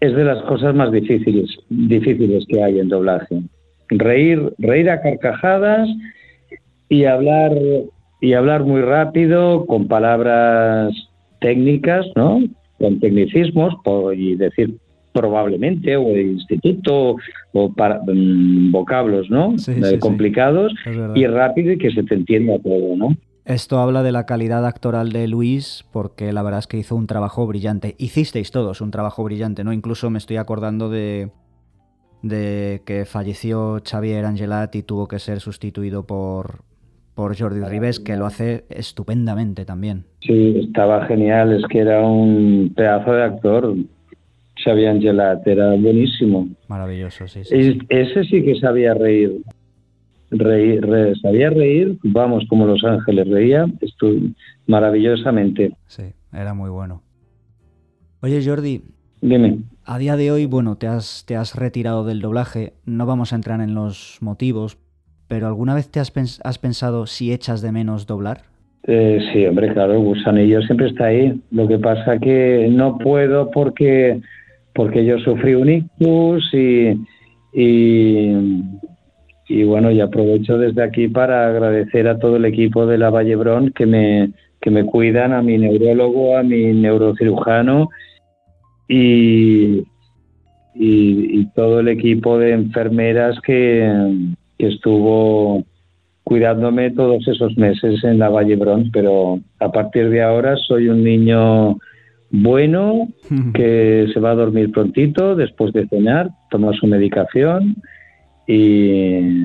Es 0.00 0.14
de 0.14 0.24
las 0.24 0.42
cosas 0.44 0.74
más 0.74 0.92
difíciles, 0.92 1.50
difíciles 1.68 2.44
que 2.48 2.62
hay 2.62 2.78
en 2.78 2.88
doblaje. 2.88 3.42
Reír, 3.88 4.52
reír 4.58 4.90
a 4.90 5.00
carcajadas 5.00 5.88
y 6.88 7.04
hablar, 7.04 7.52
y 8.20 8.32
hablar 8.32 8.64
muy 8.64 8.80
rápido 8.80 9.66
con 9.66 9.88
palabras 9.88 10.92
técnicas, 11.40 12.06
¿no? 12.14 12.40
Con 12.78 13.00
tecnicismos 13.00 13.74
y 14.14 14.36
decir 14.36 14.76
probablemente 15.12 15.96
o 15.96 16.16
instituto 16.16 17.16
o 17.52 17.72
para, 17.72 18.00
mm, 18.06 18.70
vocablos, 18.70 19.28
¿no? 19.30 19.54
Eh, 19.66 19.98
complicados 19.98 20.72
y 21.14 21.26
rápido 21.26 21.72
y 21.72 21.78
que 21.78 21.90
se 21.90 22.04
te 22.04 22.14
entienda 22.14 22.58
todo, 22.60 22.96
¿no? 22.96 23.16
Esto 23.48 23.78
habla 23.78 24.02
de 24.02 24.12
la 24.12 24.26
calidad 24.26 24.66
actoral 24.66 25.10
de 25.10 25.26
Luis, 25.26 25.86
porque 25.90 26.34
la 26.34 26.42
verdad 26.42 26.58
es 26.58 26.66
que 26.66 26.76
hizo 26.76 26.94
un 26.94 27.06
trabajo 27.06 27.46
brillante. 27.46 27.94
Hicisteis 27.96 28.50
todos 28.50 28.82
un 28.82 28.90
trabajo 28.90 29.24
brillante, 29.24 29.64
¿no? 29.64 29.72
Incluso 29.72 30.10
me 30.10 30.18
estoy 30.18 30.36
acordando 30.36 30.90
de, 30.90 31.30
de 32.22 32.82
que 32.84 33.06
falleció 33.06 33.80
Xavier 33.82 34.26
Angelat 34.26 34.76
y 34.76 34.82
tuvo 34.82 35.08
que 35.08 35.18
ser 35.18 35.40
sustituido 35.40 36.06
por, 36.06 36.56
por 37.14 37.38
Jordi 37.38 37.62
Ribes, 37.62 38.00
que 38.00 38.16
lo 38.16 38.26
hace 38.26 38.66
estupendamente 38.68 39.64
también. 39.64 40.04
Sí, 40.20 40.60
estaba 40.66 41.06
genial, 41.06 41.54
es 41.54 41.64
que 41.70 41.78
era 41.78 42.06
un 42.06 42.70
pedazo 42.76 43.12
de 43.12 43.22
actor. 43.24 43.74
Xavier 44.62 44.90
Angelat 44.90 45.46
era 45.46 45.70
buenísimo. 45.70 46.48
Maravilloso, 46.68 47.26
sí. 47.26 47.44
sí. 47.44 47.78
Ese 47.88 48.24
sí 48.24 48.42
que 48.42 48.56
sabía 48.56 48.92
reír 48.92 49.40
reír, 50.30 50.86
sabía 51.22 51.50
reír, 51.50 51.98
vamos, 52.02 52.44
como 52.48 52.66
Los 52.66 52.84
Ángeles, 52.84 53.28
reía 53.28 53.66
maravillosamente. 54.66 55.72
Sí, 55.86 56.04
era 56.32 56.54
muy 56.54 56.70
bueno. 56.70 57.02
Oye, 58.20 58.44
Jordi. 58.44 58.82
Dime. 59.20 59.58
A 59.84 59.98
día 59.98 60.16
de 60.16 60.30
hoy, 60.30 60.46
bueno, 60.46 60.76
te 60.76 60.86
has, 60.86 61.24
te 61.26 61.34
has 61.34 61.54
retirado 61.54 62.04
del 62.04 62.20
doblaje, 62.20 62.74
no 62.84 63.06
vamos 63.06 63.32
a 63.32 63.36
entrar 63.36 63.60
en 63.60 63.74
los 63.74 64.18
motivos, 64.20 64.78
pero 65.28 65.46
¿alguna 65.46 65.74
vez 65.74 65.90
te 65.90 66.00
has, 66.00 66.12
has 66.44 66.58
pensado 66.58 67.06
si 67.06 67.32
echas 67.32 67.62
de 67.62 67.72
menos 67.72 68.06
doblar? 68.06 68.42
Eh, 68.90 69.18
sí, 69.32 69.44
hombre, 69.44 69.72
claro, 69.72 69.92
el 69.92 69.98
gusanillo 69.98 70.62
siempre 70.62 70.88
está 70.88 71.06
ahí. 71.06 71.38
Lo 71.50 71.68
que 71.68 71.78
pasa 71.78 72.18
que 72.18 72.68
no 72.70 72.96
puedo 72.96 73.50
porque, 73.50 74.20
porque 74.74 75.04
yo 75.04 75.18
sufrí 75.18 75.54
un 75.54 75.68
ictus 75.68 76.54
y, 76.54 76.98
y, 77.52 78.32
y 79.48 79.64
bueno, 79.64 79.90
y 79.90 80.00
aprovecho 80.00 80.58
desde 80.58 80.82
aquí 80.82 81.08
para 81.08 81.48
agradecer 81.48 82.06
a 82.06 82.18
todo 82.18 82.36
el 82.36 82.44
equipo 82.44 82.86
de 82.86 82.98
la 82.98 83.08
Vallebrón 83.08 83.70
que 83.70 83.86
me, 83.86 84.32
que 84.60 84.70
me 84.70 84.84
cuidan, 84.84 85.32
a 85.32 85.40
mi 85.40 85.56
neurólogo, 85.56 86.36
a 86.36 86.42
mi 86.42 86.74
neurocirujano 86.74 87.88
y, 88.86 89.84
y, 90.74 91.46
todo 91.54 91.80
el 91.80 91.88
equipo 91.88 92.38
de 92.38 92.52
enfermeras 92.52 93.40
que, 93.40 93.90
que 94.58 94.68
estuvo 94.68 95.64
cuidándome 96.24 96.90
todos 96.90 97.26
esos 97.26 97.56
meses 97.56 98.04
en 98.04 98.18
la 98.18 98.28
Valle 98.28 98.56
Bronx, 98.56 98.90
pero 98.92 99.40
a 99.60 99.72
partir 99.72 100.10
de 100.10 100.22
ahora 100.22 100.56
soy 100.56 100.88
un 100.88 101.02
niño 101.02 101.78
bueno, 102.30 103.08
que 103.54 104.08
se 104.12 104.20
va 104.20 104.32
a 104.32 104.34
dormir 104.34 104.70
prontito 104.70 105.34
después 105.34 105.72
de 105.72 105.88
cenar, 105.88 106.28
toma 106.50 106.74
su 106.74 106.86
medicación 106.86 107.76
y, 108.48 109.44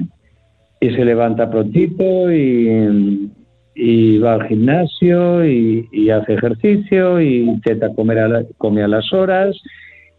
y 0.79 0.89
se 0.95 1.05
levanta 1.05 1.51
prontito 1.51 2.31
y, 2.31 3.29
y 3.75 4.17
va 4.17 4.35
al 4.35 4.47
gimnasio 4.47 5.45
y, 5.45 6.09
hace 6.09 6.33
ejercicio 6.33 7.19
y 7.19 7.39
intenta 7.39 7.93
comer 7.93 8.19
a 8.19 8.43
come 8.57 8.81
a 8.81 8.87
las 8.87 9.11
horas 9.13 9.55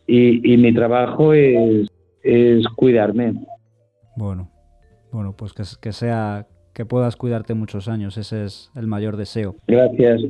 y, 0.06 0.52
y 0.52 0.56
mi 0.58 0.72
trabajo 0.74 1.32
es, 1.32 1.88
es, 2.22 2.66
cuidarme. 2.76 3.34
Bueno, 4.16 4.50
bueno, 5.10 5.34
pues 5.34 5.54
que, 5.54 5.62
que, 5.80 5.92
sea 5.92 6.46
que 6.74 6.84
puedas 6.84 7.16
cuidarte 7.16 7.54
muchos 7.54 7.88
años, 7.88 8.18
ese 8.18 8.44
es 8.44 8.70
el 8.76 8.86
mayor 8.86 9.16
deseo. 9.16 9.56
Gracias. 9.66 10.22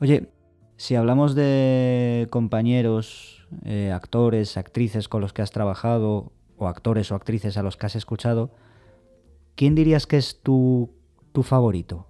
Oye, 0.00 0.28
si 0.76 0.94
hablamos 0.94 1.34
de 1.34 2.26
compañeros, 2.30 3.46
eh, 3.64 3.92
actores, 3.92 4.58
actrices 4.58 5.08
con 5.08 5.22
los 5.22 5.32
que 5.32 5.40
has 5.40 5.52
trabajado, 5.52 6.32
o 6.58 6.66
actores 6.66 7.10
o 7.10 7.14
actrices 7.14 7.56
a 7.56 7.62
los 7.62 7.76
que 7.76 7.86
has 7.86 7.96
escuchado, 7.96 8.50
¿quién 9.54 9.74
dirías 9.74 10.06
que 10.06 10.16
es 10.16 10.40
tu, 10.42 10.90
tu 11.32 11.42
favorito? 11.42 12.06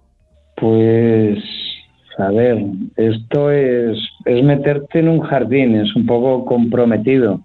Pues, 0.57 1.39
a 2.17 2.31
ver, 2.31 2.65
esto 2.97 3.51
es, 3.51 3.97
es 4.25 4.43
meterte 4.43 4.99
en 4.99 5.09
un 5.09 5.21
jardín, 5.21 5.75
es 5.75 5.95
un 5.95 6.05
poco 6.05 6.45
comprometido. 6.45 7.41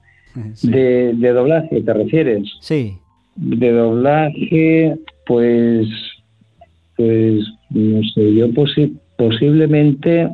De, 0.65 1.13
de, 1.15 1.33
doblaje, 1.33 1.81
¿te 1.81 1.93
refieres? 1.93 2.49
Sí. 2.59 2.99
De 3.37 3.71
doblaje, 3.71 4.97
pues, 5.27 5.87
pues, 6.97 7.45
no 7.71 8.03
sé, 8.03 8.35
yo 8.35 8.49
posiblemente, 9.17 10.29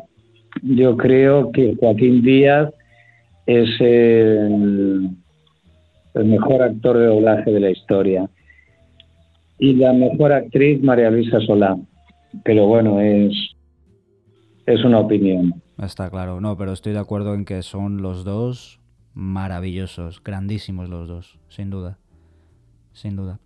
yo 0.63 0.97
creo 0.97 1.53
que 1.53 1.77
Joaquín 1.79 2.23
Díaz 2.23 2.73
es 3.45 3.69
el, 3.81 5.11
el 6.15 6.25
mejor 6.25 6.63
actor 6.63 6.99
de 6.99 7.07
doblaje 7.07 7.51
de 7.51 7.61
la 7.61 7.71
historia. 7.71 8.29
Y 9.59 9.75
la 9.75 9.93
mejor 9.93 10.33
actriz, 10.33 10.83
María 10.83 11.11
Luisa 11.11 11.41
Solá 11.41 11.77
pero 12.45 12.67
bueno, 12.67 13.01
es, 13.01 13.33
es 14.67 14.85
una 14.85 15.01
opinión. 15.01 15.63
Está 15.79 16.11
claro, 16.11 16.41
no, 16.41 16.57
pero 16.57 16.73
estoy 16.73 16.93
de 16.93 16.99
acuerdo 16.99 17.35
en 17.35 17.45
que 17.45 17.63
son 17.63 18.03
los 18.03 18.25
dos 18.25 18.81
maravillosos, 19.15 20.23
grandísimos 20.23 20.89
los 20.89 21.09
dos, 21.09 21.39
sin 21.49 21.71
duda, 21.71 21.99
sin 22.93 23.17
duda. 23.17 23.41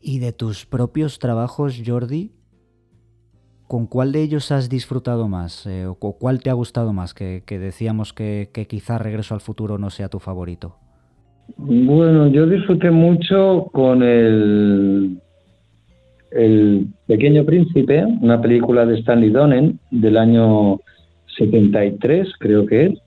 ¿Y 0.00 0.18
de 0.18 0.32
tus 0.32 0.66
propios 0.66 1.18
trabajos, 1.18 1.80
Jordi? 1.84 2.32
¿Con 3.68 3.86
cuál 3.86 4.12
de 4.12 4.22
ellos 4.22 4.50
has 4.50 4.68
disfrutado 4.68 5.28
más? 5.28 5.66
Eh, 5.66 5.86
¿O 5.86 5.94
cuál 5.94 6.42
te 6.42 6.50
ha 6.50 6.54
gustado 6.54 6.92
más? 6.92 7.14
Que, 7.14 7.42
decíamos 7.46 8.12
que, 8.12 8.50
que 8.52 8.66
quizá 8.66 8.98
Regreso 8.98 9.34
al 9.34 9.40
Futuro 9.40 9.78
no 9.78 9.90
sea 9.90 10.08
tu 10.08 10.18
favorito. 10.18 10.76
Bueno, 11.56 12.28
yo 12.28 12.46
disfruté 12.46 12.90
mucho 12.90 13.68
con 13.72 14.02
el 14.02 15.20
Pequeño 17.06 17.44
Príncipe, 17.44 18.04
una 18.20 18.40
película 18.40 18.86
de 18.86 18.98
Stanley 18.98 19.30
Donen 19.30 19.78
del 19.90 20.16
año 20.16 20.80
73, 21.36 22.28
creo 22.38 22.66
que 22.66 22.86
es. 22.86 22.98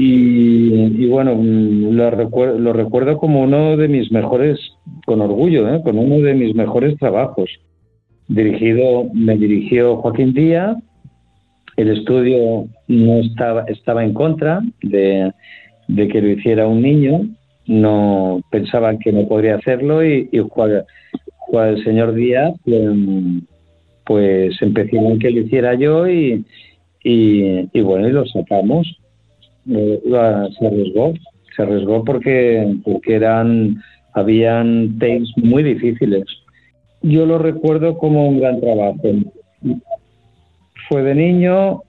Y, 0.00 1.06
bueno, 1.06 1.34
lo 1.34 2.10
recuerdo, 2.10 2.58
lo 2.58 2.72
recuerdo 2.72 3.18
como 3.18 3.42
uno 3.42 3.76
de 3.76 3.88
mis 3.88 4.12
mejores, 4.12 4.58
con 5.06 5.20
orgullo, 5.20 5.72
¿eh? 5.74 5.80
con 5.82 5.98
uno 5.98 6.18
de 6.18 6.34
mis 6.34 6.54
mejores 6.54 6.96
trabajos. 6.98 7.50
Dirigido, 8.28 9.06
me 9.12 9.36
dirigió 9.36 9.96
Joaquín 9.96 10.34
Díaz, 10.34 10.76
el 11.76 11.90
estudio 11.90 12.66
no 12.86 13.20
estaba 13.20 14.04
en 14.04 14.14
contra 14.14 14.60
de, 14.82 15.32
que 16.08 16.20
lo 16.20 16.28
hiciera 16.28 16.66
un 16.66 16.82
niño, 16.82 17.22
no 17.66 18.40
pensaban 18.50 18.98
que 18.98 19.12
no 19.12 19.26
podría 19.26 19.56
hacerlo 19.56 20.04
y, 20.04 20.28
y 20.32 20.40
el 21.52 21.84
señor 21.84 22.14
Díaz, 22.14 22.54
pues 24.04 24.60
empecé 24.62 24.96
en 24.96 25.18
que 25.18 25.30
lo 25.30 25.40
hiciera 25.40 25.74
yo 25.74 26.08
y, 26.08 26.44
y, 27.02 27.80
bueno, 27.80 28.08
y 28.08 28.12
lo 28.12 28.26
sacamos. 28.26 28.86
Eh, 29.70 30.00
se 30.58 30.66
arriesgó, 30.66 31.12
se 31.54 31.62
arriesgó 31.62 32.04
porque, 32.04 32.74
porque 32.84 33.14
eran, 33.14 33.82
habían 34.14 34.98
takes 34.98 35.28
muy 35.36 35.62
difíciles. 35.62 36.24
Yo 37.02 37.26
lo 37.26 37.38
recuerdo 37.38 37.98
como 37.98 38.28
un 38.28 38.40
gran 38.40 38.60
trabajo. 38.60 39.00
Fue 40.88 41.02
de 41.02 41.14
niño, 41.14 41.82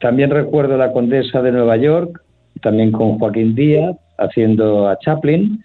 también 0.00 0.30
recuerdo 0.30 0.76
La 0.76 0.92
Condesa 0.92 1.42
de 1.42 1.52
Nueva 1.52 1.76
York, 1.76 2.20
también 2.62 2.92
con 2.92 3.18
Joaquín 3.18 3.54
Díaz, 3.54 3.96
haciendo 4.18 4.88
a 4.88 4.98
Chaplin, 4.98 5.62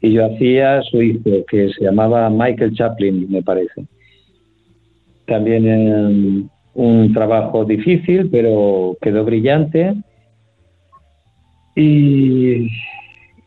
y 0.00 0.12
yo 0.12 0.26
hacía 0.26 0.80
su 0.82 1.02
hijo, 1.02 1.44
que 1.50 1.70
se 1.70 1.84
llamaba 1.84 2.30
Michael 2.30 2.74
Chaplin, 2.74 3.30
me 3.30 3.42
parece. 3.42 3.84
También 5.26 6.50
un 6.74 7.12
trabajo 7.12 7.64
difícil, 7.64 8.30
pero 8.30 8.96
quedó 9.02 9.24
brillante. 9.24 9.94
Y, 11.74 12.68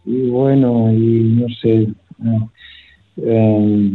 bueno, 0.05 0.91
y 0.91 1.39
no 1.39 1.47
sé, 1.61 1.87
eh, 3.17 3.91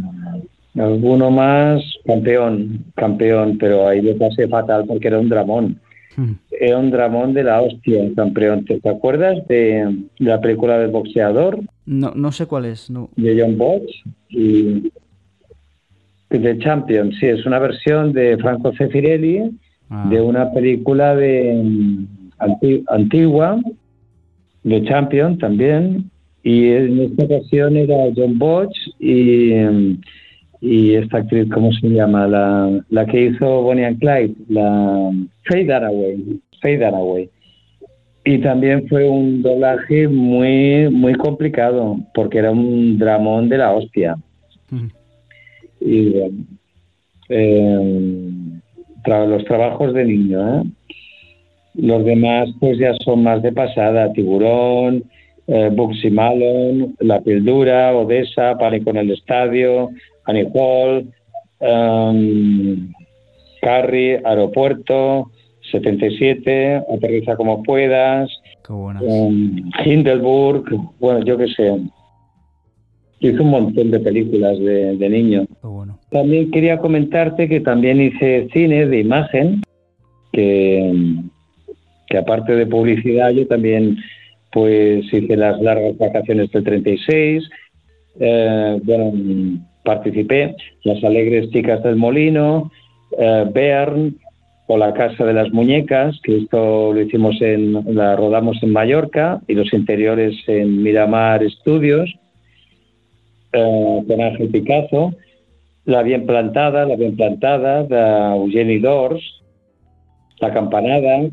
alguno 0.74 1.30
más, 1.30 1.82
campeón, 2.04 2.85
campeón, 2.94 3.56
pero 3.59 3.88
ahí 3.88 4.00
lo 4.00 4.16
pasé 4.16 4.48
fatal 4.48 4.85
porque 4.87 5.09
era 5.09 5.18
un 5.18 5.28
dramón. 5.28 5.80
Era 6.50 6.79
un 6.79 6.90
dramón 6.90 7.35
de 7.35 7.44
la 7.44 7.61
hostia, 7.61 8.02
campeón. 8.14 8.64
¿Te 8.64 8.88
acuerdas 8.88 9.46
de 9.48 10.05
la 10.18 10.40
película 10.40 10.79
del 10.79 10.90
boxeador? 10.90 11.61
No, 11.85 12.12
no 12.14 12.33
sé 12.33 12.46
cuál 12.46 12.64
es. 12.64 12.90
No. 12.90 13.11
De 13.16 13.40
John 13.40 13.59
Bosch 13.59 14.05
y 14.29 14.90
The 16.29 16.59
Champion. 16.59 17.12
Sí, 17.12 17.26
es 17.26 17.44
una 17.46 17.59
versión 17.59 18.12
de 18.12 18.38
Franco 18.38 18.72
Cefirelli 18.76 19.42
ah. 19.90 20.07
de 20.11 20.20
una 20.20 20.50
película 20.52 21.14
de 21.14 22.07
antigua, 22.88 23.61
de 24.62 24.85
Champion 24.85 25.38
también. 25.38 26.11
Y 26.42 26.68
en 26.68 27.00
esta 27.00 27.24
ocasión 27.24 27.76
era 27.76 27.96
John 28.14 28.38
Bosch 28.38 28.76
y, 28.98 29.52
y 30.66 30.96
esta 30.96 31.18
actriz, 31.18 31.48
¿cómo 31.55 31.72
se 31.74 31.88
llama? 31.88 32.26
La, 32.26 32.83
la 32.90 33.07
que 33.07 33.26
hizo 33.26 33.62
Bonnie 33.62 33.85
and 33.85 34.00
Clyde, 34.00 34.35
la 34.48 35.12
Faye 35.44 35.64
Dunaway. 35.64 36.40
Faye 36.61 36.79
Dunaway. 36.79 37.31
Y 38.24 38.38
también 38.38 38.88
fue 38.88 39.09
un 39.09 39.42
doblaje 39.42 40.09
muy, 40.09 40.90
muy 40.90 41.14
complicado, 41.14 41.96
porque 42.14 42.38
era 42.38 42.50
un 42.50 42.98
dramón 42.98 43.48
de 43.48 43.59
la 43.59 43.72
hostia. 43.74 44.16
Y 45.81 46.09
bueno, 46.09 46.44
eh, 47.29 48.31
los 49.07 49.44
trabajos 49.44 49.94
de 49.94 50.05
niño, 50.05 50.62
¿eh? 50.62 50.64
Los 51.74 52.05
demás 52.05 52.48
pues 52.59 52.76
ya 52.79 52.92
son 53.05 53.22
más 53.22 53.40
de 53.40 53.52
pasada, 53.52 54.12
Tiburón, 54.12 55.05
eh, 55.46 55.70
Bugsy 55.72 56.11
Malone, 56.11 56.88
La 56.98 57.20
Pildura, 57.20 57.96
Odessa, 57.96 58.57
Pánico 58.59 58.90
en 58.90 58.96
el 58.96 59.12
Estadio, 59.12 59.90
Annie 60.26 60.48
Hall, 60.52 61.12
um, 61.60 62.92
Carrie, 63.60 64.20
Aeropuerto, 64.24 65.30
77, 65.70 66.82
Aterriza 66.94 67.36
como 67.36 67.62
puedas, 67.62 68.30
Hindelburg, 69.84 70.64
bueno, 70.98 71.24
yo 71.24 71.36
qué 71.36 71.48
sé. 71.48 71.80
Hice 73.18 73.40
un 73.40 73.50
montón 73.50 73.90
de 73.90 74.00
películas 74.00 74.58
de, 74.58 75.08
niño. 75.08 75.46
También 76.10 76.50
quería 76.50 76.78
comentarte 76.78 77.48
que 77.48 77.60
también 77.60 78.00
hice 78.00 78.48
cine 78.52 78.86
de 78.86 79.00
imagen, 79.00 79.62
que, 80.32 80.92
que 82.08 82.18
aparte 82.18 82.54
de 82.54 82.66
publicidad 82.66 83.30
yo 83.30 83.46
también 83.46 83.96
pues 84.52 85.04
hice 85.12 85.36
las 85.36 85.60
largas 85.60 85.96
vacaciones 85.98 86.50
del 86.50 86.64
36, 86.64 87.44
eh, 88.20 88.80
bueno, 88.84 89.12
participé, 89.87 90.57
Las 90.83 91.03
Alegres 91.03 91.49
Chicas 91.51 91.83
del 91.83 91.96
Molino, 91.96 92.70
eh, 93.18 93.46
Bern, 93.55 94.16
o 94.68 94.77
la 94.77 94.92
Casa 94.92 95.25
de 95.25 95.33
las 95.33 95.53
Muñecas, 95.53 96.18
que 96.22 96.38
esto 96.38 96.92
lo 96.92 97.01
hicimos 97.01 97.40
en, 97.40 97.94
la 97.94 98.16
rodamos 98.16 98.61
en 98.62 98.72
Mallorca 98.72 99.40
y 99.46 99.55
los 99.55 99.72
interiores 99.72 100.35
en 100.49 100.83
Miramar 100.83 101.49
Studios, 101.49 102.12
eh, 103.53 104.03
con 104.07 104.20
Ángel 104.20 104.49
Picasso, 104.49 105.14
La 105.85 106.03
Bien 106.03 106.27
Plantada, 106.27 106.85
La 106.85 106.96
Bien 106.96 107.14
Plantada, 107.14 107.85
de 107.85 108.37
Eugeni 108.37 108.79
Dors, 108.79 109.22
La 110.40 110.53
Campanada, 110.53 111.31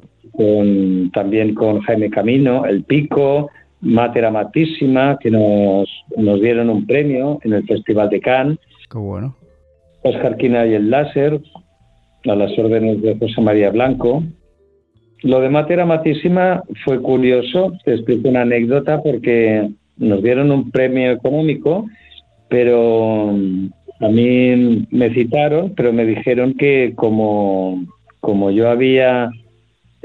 también 1.13 1.53
con 1.55 1.81
Jaime 1.81 2.09
Camino, 2.09 2.65
El 2.65 2.83
Pico, 2.83 3.49
Mater 3.83 4.25
Amatísima, 4.25 5.17
que 5.19 5.29
nos, 5.29 5.89
nos 6.17 6.41
dieron 6.41 6.69
un 6.69 6.87
premio 6.87 7.39
en 7.43 7.53
el 7.53 7.65
Festival 7.65 8.09
de 8.09 8.21
Cannes. 8.21 8.59
Qué 8.89 8.97
bueno. 8.97 9.35
Oscar 10.03 10.37
Quina 10.37 10.65
y 10.65 10.73
el 10.73 10.89
Láser, 10.89 11.39
a 12.25 12.35
las 12.35 12.57
órdenes 12.57 13.01
de 13.01 13.17
José 13.17 13.41
María 13.41 13.69
Blanco. 13.71 14.23
Lo 15.21 15.39
de 15.39 15.49
Mater 15.49 15.79
Amatísima 15.79 16.63
fue 16.83 17.01
curioso, 17.01 17.73
te 17.85 17.93
explico 17.93 18.29
una 18.29 18.41
anécdota 18.41 19.01
porque 19.01 19.69
nos 19.97 20.23
dieron 20.23 20.51
un 20.51 20.71
premio 20.71 21.11
económico, 21.11 21.85
pero 22.49 23.29
a 23.99 24.09
mí 24.09 24.85
me 24.91 25.13
citaron, 25.13 25.73
pero 25.75 25.93
me 25.93 26.05
dijeron 26.05 26.53
que 26.55 26.93
como, 26.95 27.85
como 28.19 28.51
yo 28.51 28.69
había 28.69 29.29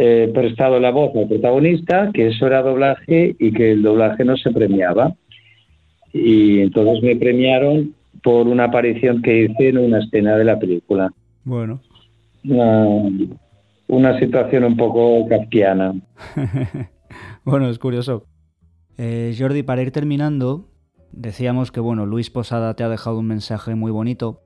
eh, 0.01 0.31
prestado 0.33 0.79
la 0.79 0.93
voz 0.93 1.11
al 1.17 1.27
protagonista, 1.27 2.11
que 2.15 2.29
eso 2.29 2.47
era 2.47 2.63
doblaje 2.63 3.35
y 3.37 3.51
que 3.51 3.73
el 3.73 3.83
doblaje 3.83 4.25
no 4.25 4.37
se 4.37 4.53
premiaba. 4.53 5.17
Y 6.13 6.61
entonces 6.61 7.03
me 7.03 7.17
premiaron 7.17 7.95
por 8.23 8.47
una 8.47 8.65
aparición 8.65 9.23
que 9.23 9.47
hice 9.47 9.71
en 9.71 9.79
una 9.79 9.99
escena 9.99 10.37
de 10.37 10.45
la 10.45 10.57
película. 10.57 11.13
Bueno. 11.43 11.81
Una, 12.45 14.19
situación 14.21 14.63
un 14.63 14.77
poco 14.77 15.27
kafkiana. 15.27 15.95
bueno, 17.45 17.69
es 17.69 17.81
curioso. 17.81 18.25
Eh, 18.99 19.35
Jordi, 19.37 19.65
para 19.65 19.83
ir 19.83 19.91
terminando, 19.91 20.69
decíamos 21.11 21.73
que 21.73 21.81
bueno, 21.81 22.07
Luis 22.07 22.31
Posada 22.31 22.75
te 22.75 22.85
ha 22.85 22.89
dejado 22.89 23.19
un 23.19 23.27
mensaje 23.27 23.75
muy 23.75 23.91
bonito. 23.91 24.43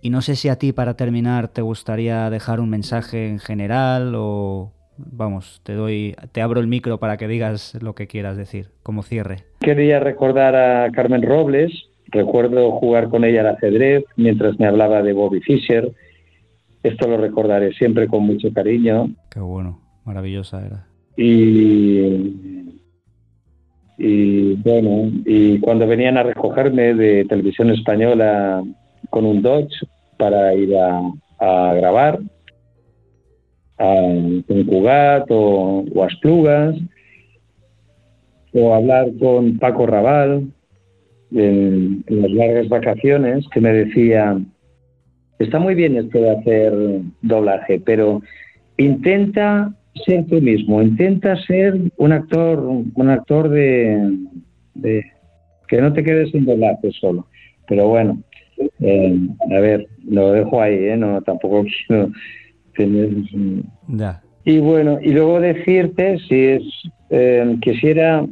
Y 0.00 0.10
no 0.10 0.22
sé 0.22 0.36
si 0.36 0.48
a 0.48 0.60
ti 0.60 0.72
para 0.72 0.94
terminar 0.94 1.48
te 1.48 1.60
gustaría 1.60 2.30
dejar 2.30 2.60
un 2.60 2.70
mensaje 2.70 3.28
en 3.28 3.40
general 3.40 4.14
o 4.14 4.74
vamos, 5.10 5.60
te 5.64 5.74
doy, 5.74 6.14
te 6.32 6.42
abro 6.42 6.60
el 6.60 6.66
micro 6.66 6.98
para 6.98 7.16
que 7.16 7.28
digas 7.28 7.78
lo 7.82 7.94
que 7.94 8.06
quieras 8.06 8.36
decir, 8.36 8.68
como 8.82 9.02
cierre. 9.02 9.44
Quería 9.60 10.00
recordar 10.00 10.54
a 10.54 10.90
Carmen 10.92 11.22
Robles, 11.22 11.72
recuerdo 12.08 12.72
jugar 12.72 13.08
con 13.08 13.24
ella 13.24 13.40
al 13.40 13.56
ajedrez 13.56 14.04
mientras 14.16 14.58
me 14.58 14.66
hablaba 14.66 15.02
de 15.02 15.12
Bobby 15.12 15.40
Fischer. 15.40 15.92
Esto 16.82 17.08
lo 17.08 17.16
recordaré 17.16 17.72
siempre 17.74 18.08
con 18.08 18.24
mucho 18.24 18.52
cariño. 18.52 19.10
Qué 19.30 19.40
bueno, 19.40 19.80
maravillosa 20.04 20.66
era. 20.66 20.86
Y, 21.16 22.80
y 23.98 24.54
bueno, 24.54 25.10
y 25.24 25.60
cuando 25.60 25.86
venían 25.86 26.16
a 26.18 26.22
recogerme 26.22 26.94
de 26.94 27.24
televisión 27.26 27.70
española 27.70 28.62
con 29.10 29.26
un 29.26 29.42
Dodge 29.42 29.86
para 30.16 30.54
ir 30.54 30.74
a, 30.76 31.00
a 31.38 31.74
grabar, 31.74 32.18
con 33.82 34.64
Cugat 34.64 35.26
o, 35.30 35.84
o 35.92 36.04
Asplugas, 36.04 36.76
o 38.52 38.74
hablar 38.74 39.08
con 39.18 39.58
Paco 39.58 39.86
Raval 39.86 40.48
en, 41.32 42.04
las 42.08 42.30
largas 42.30 42.68
vacaciones, 42.68 43.46
que 43.52 43.60
me 43.60 43.72
decía, 43.72 44.38
está 45.38 45.58
muy 45.58 45.74
bien 45.74 45.96
esto 45.96 46.20
de 46.20 46.30
hacer 46.30 46.72
doblaje, 47.22 47.80
pero 47.80 48.22
intenta 48.76 49.74
ser 50.06 50.26
tú 50.26 50.40
mismo, 50.40 50.80
intenta 50.82 51.36
ser 51.42 51.74
un 51.96 52.12
actor, 52.12 52.60
un 52.94 53.10
actor 53.10 53.48
de, 53.48 54.16
que 55.68 55.80
no 55.80 55.92
te 55.92 56.04
quedes 56.04 56.30
sin 56.30 56.44
doblaje 56.44 56.90
solo. 56.92 57.26
Pero 57.68 57.88
bueno, 57.88 58.22
eh, 58.80 59.18
a 59.50 59.60
ver, 59.60 59.86
lo 60.04 60.32
dejo 60.32 60.60
ahí, 60.60 60.74
¿eh? 60.74 60.96
no 60.96 61.20
tampoco 61.22 61.64
quiero 61.88 62.10
y 64.44 64.58
bueno, 64.58 64.98
y 65.00 65.12
luego 65.12 65.40
decirte, 65.40 66.18
si 66.28 66.34
es, 66.34 66.62
eh, 67.10 67.56
quisiera 67.60 68.26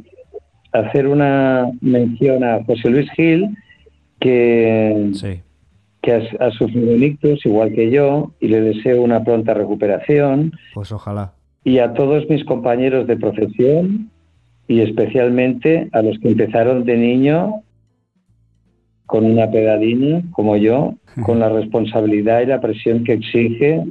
hacer 0.73 1.07
una 1.07 1.71
mención 1.81 2.43
a 2.43 2.63
José 2.65 2.89
Luis 2.89 3.09
Gil, 3.11 3.55
que, 4.19 5.11
que 6.01 6.13
ha, 6.39 6.51
sufrido 6.51 6.93
un 6.93 7.03
ictus 7.03 7.45
igual 7.45 7.73
que 7.73 7.89
yo, 7.91 8.31
y 8.39 8.47
le 8.47 8.61
deseo 8.61 9.01
una 9.01 9.23
pronta 9.23 9.53
recuperación. 9.53 10.53
Pues 10.73 10.91
ojalá. 10.91 11.33
Y 11.63 11.79
a 11.79 11.93
todos 11.93 12.29
mis 12.29 12.43
compañeros 12.45 13.07
de 13.07 13.17
profesión, 13.17 14.09
y 14.67 14.81
especialmente 14.81 15.89
a 15.91 16.01
los 16.01 16.17
que 16.19 16.29
empezaron 16.29 16.85
de 16.85 16.97
niño 16.97 17.63
con 19.05 19.25
una 19.25 19.49
pedalina, 19.49 20.23
como 20.31 20.55
yo, 20.57 20.95
con 21.25 21.39
la 21.39 21.49
responsabilidad 21.49 22.41
y 22.41 22.45
la 22.47 22.61
presión 22.61 23.03
que 23.03 23.13
exige 23.13 23.85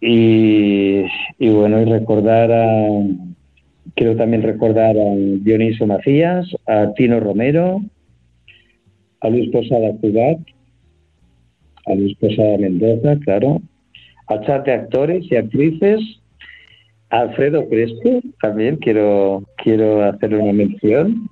y, 0.00 1.04
bueno, 1.50 1.80
y 1.80 1.84
recordar 1.84 2.50
a, 2.50 2.88
quiero 3.94 4.16
también 4.16 4.42
recordar 4.42 4.96
a 4.96 5.14
Dionisio 5.14 5.86
Macías, 5.86 6.46
a 6.66 6.92
Tino 6.94 7.20
Romero, 7.20 7.82
a 9.20 9.28
Luis 9.28 9.50
Posada 9.50 9.96
Ciudad, 10.00 10.38
a 11.86 11.94
Luis 11.94 12.16
Posada 12.16 12.56
Mendoza, 12.58 13.18
claro, 13.24 13.60
a 14.28 14.40
chat 14.40 14.64
de 14.64 14.72
actores 14.72 15.30
y 15.30 15.36
actrices, 15.36 16.00
a 17.10 17.20
Alfredo 17.20 17.68
Crespo, 17.68 18.20
también 18.40 18.76
quiero, 18.76 19.42
quiero 19.56 20.04
hacer 20.04 20.34
una 20.34 20.52
mención, 20.52 21.28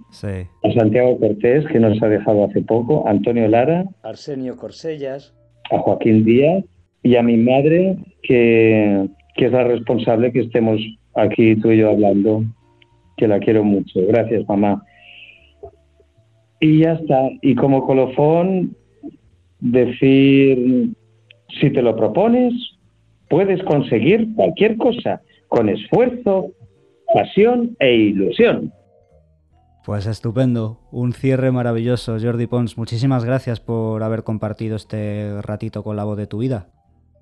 a 0.64 0.72
Santiago 0.72 1.18
Cortés, 1.18 1.64
que 1.68 1.78
nos 1.78 2.02
ha 2.02 2.08
dejado 2.08 2.44
hace 2.44 2.60
poco, 2.62 3.06
a 3.06 3.12
Antonio 3.12 3.46
Lara, 3.48 3.84
a 4.02 4.08
Arsenio 4.08 4.56
Corsellas, 4.56 5.34
a 5.70 5.78
Joaquín 5.78 6.24
Díaz, 6.24 6.64
y 7.08 7.16
a 7.16 7.22
mi 7.22 7.38
madre, 7.38 7.96
que, 8.22 9.08
es 9.34 9.52
la 9.52 9.64
responsable 9.64 10.30
que 10.30 10.40
estemos 10.40 10.78
aquí 11.14 11.56
tú 11.56 11.70
y 11.70 11.78
yo 11.78 11.88
hablando, 11.88 12.44
que 13.16 13.26
la 13.26 13.38
quiero 13.38 13.64
mucho. 13.64 14.00
Gracias, 14.06 14.46
mamá. 14.46 14.84
Y 16.60 16.80
ya 16.80 16.92
está. 16.92 17.30
Y 17.40 17.54
como 17.54 17.86
colofón, 17.86 18.76
decir, 19.58 20.90
si 21.58 21.70
te 21.70 21.80
lo 21.80 21.96
propones, 21.96 22.52
puedes 23.30 23.62
conseguir 23.62 24.28
cualquier 24.34 24.76
cosa 24.76 25.22
con 25.46 25.70
esfuerzo, 25.70 26.50
pasión 27.14 27.74
e 27.80 27.94
ilusión. 27.94 28.70
Pues 29.86 30.04
estupendo, 30.04 30.80
un 30.92 31.14
cierre 31.14 31.52
maravilloso, 31.52 32.18
Jordi 32.20 32.46
Pons. 32.46 32.76
Muchísimas 32.76 33.24
gracias 33.24 33.60
por 33.60 34.02
haber 34.02 34.24
compartido 34.24 34.76
este 34.76 35.40
ratito 35.40 35.82
con 35.82 35.96
la 35.96 36.04
voz 36.04 36.18
de 36.18 36.26
tu 36.26 36.36
vida. 36.36 36.66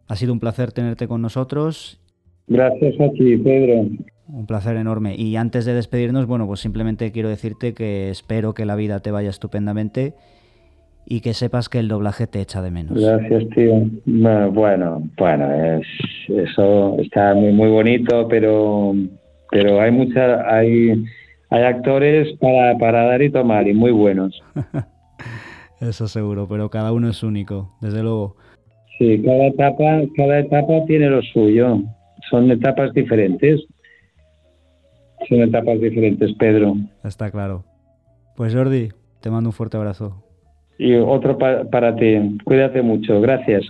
Ha 0.08 0.16
sido 0.16 0.32
un 0.32 0.40
placer 0.40 0.72
tenerte 0.72 1.08
con 1.08 1.22
nosotros. 1.22 2.00
Gracias 2.46 2.94
a 3.00 3.10
ti, 3.12 3.36
Pedro. 3.36 3.88
Un 4.28 4.46
placer 4.46 4.76
enorme. 4.76 5.14
Y 5.16 5.36
antes 5.36 5.64
de 5.64 5.74
despedirnos, 5.74 6.26
bueno, 6.26 6.46
pues 6.46 6.60
simplemente 6.60 7.12
quiero 7.12 7.28
decirte 7.28 7.74
que 7.74 8.10
espero 8.10 8.54
que 8.54 8.66
la 8.66 8.76
vida 8.76 9.00
te 9.00 9.10
vaya 9.10 9.30
estupendamente 9.30 10.14
y 11.06 11.20
que 11.20 11.34
sepas 11.34 11.68
que 11.68 11.78
el 11.78 11.88
doblaje 11.88 12.26
te 12.26 12.40
echa 12.40 12.62
de 12.62 12.70
menos. 12.70 13.00
Gracias, 13.00 13.48
tío. 13.54 13.88
Bueno, 14.04 15.02
bueno, 15.16 15.80
eso 16.28 16.98
está 16.98 17.34
muy 17.34 17.52
muy 17.52 17.68
bonito, 17.68 18.26
pero 18.28 18.92
pero 19.50 19.80
hay 19.80 19.92
mucha 19.92 20.52
hay 20.52 21.04
hay 21.50 21.62
actores 21.62 22.36
para, 22.38 22.76
para 22.78 23.04
dar 23.04 23.22
y 23.22 23.30
tomar 23.30 23.68
y 23.68 23.74
muy 23.74 23.92
buenos. 23.92 24.42
eso 25.80 26.08
seguro, 26.08 26.48
pero 26.48 26.70
cada 26.70 26.92
uno 26.92 27.08
es 27.08 27.22
único, 27.22 27.76
desde 27.80 28.02
luego. 28.02 28.36
Sí, 28.98 29.22
cada 29.22 29.46
etapa, 29.46 30.02
cada 30.16 30.38
etapa 30.40 30.84
tiene 30.86 31.10
lo 31.10 31.22
suyo. 31.22 31.82
Son 32.30 32.50
etapas 32.50 32.92
diferentes. 32.92 33.60
Son 35.28 35.40
etapas 35.40 35.80
diferentes, 35.80 36.32
Pedro. 36.38 36.76
Está 37.04 37.30
claro. 37.30 37.64
Pues 38.36 38.54
Jordi, 38.54 38.88
te 39.20 39.30
mando 39.30 39.50
un 39.50 39.52
fuerte 39.52 39.76
abrazo. 39.76 40.22
Y 40.78 40.94
otro 40.94 41.38
para 41.38 41.96
ti. 41.96 42.38
Cuídate 42.44 42.82
mucho. 42.82 43.20
Gracias. 43.20 43.64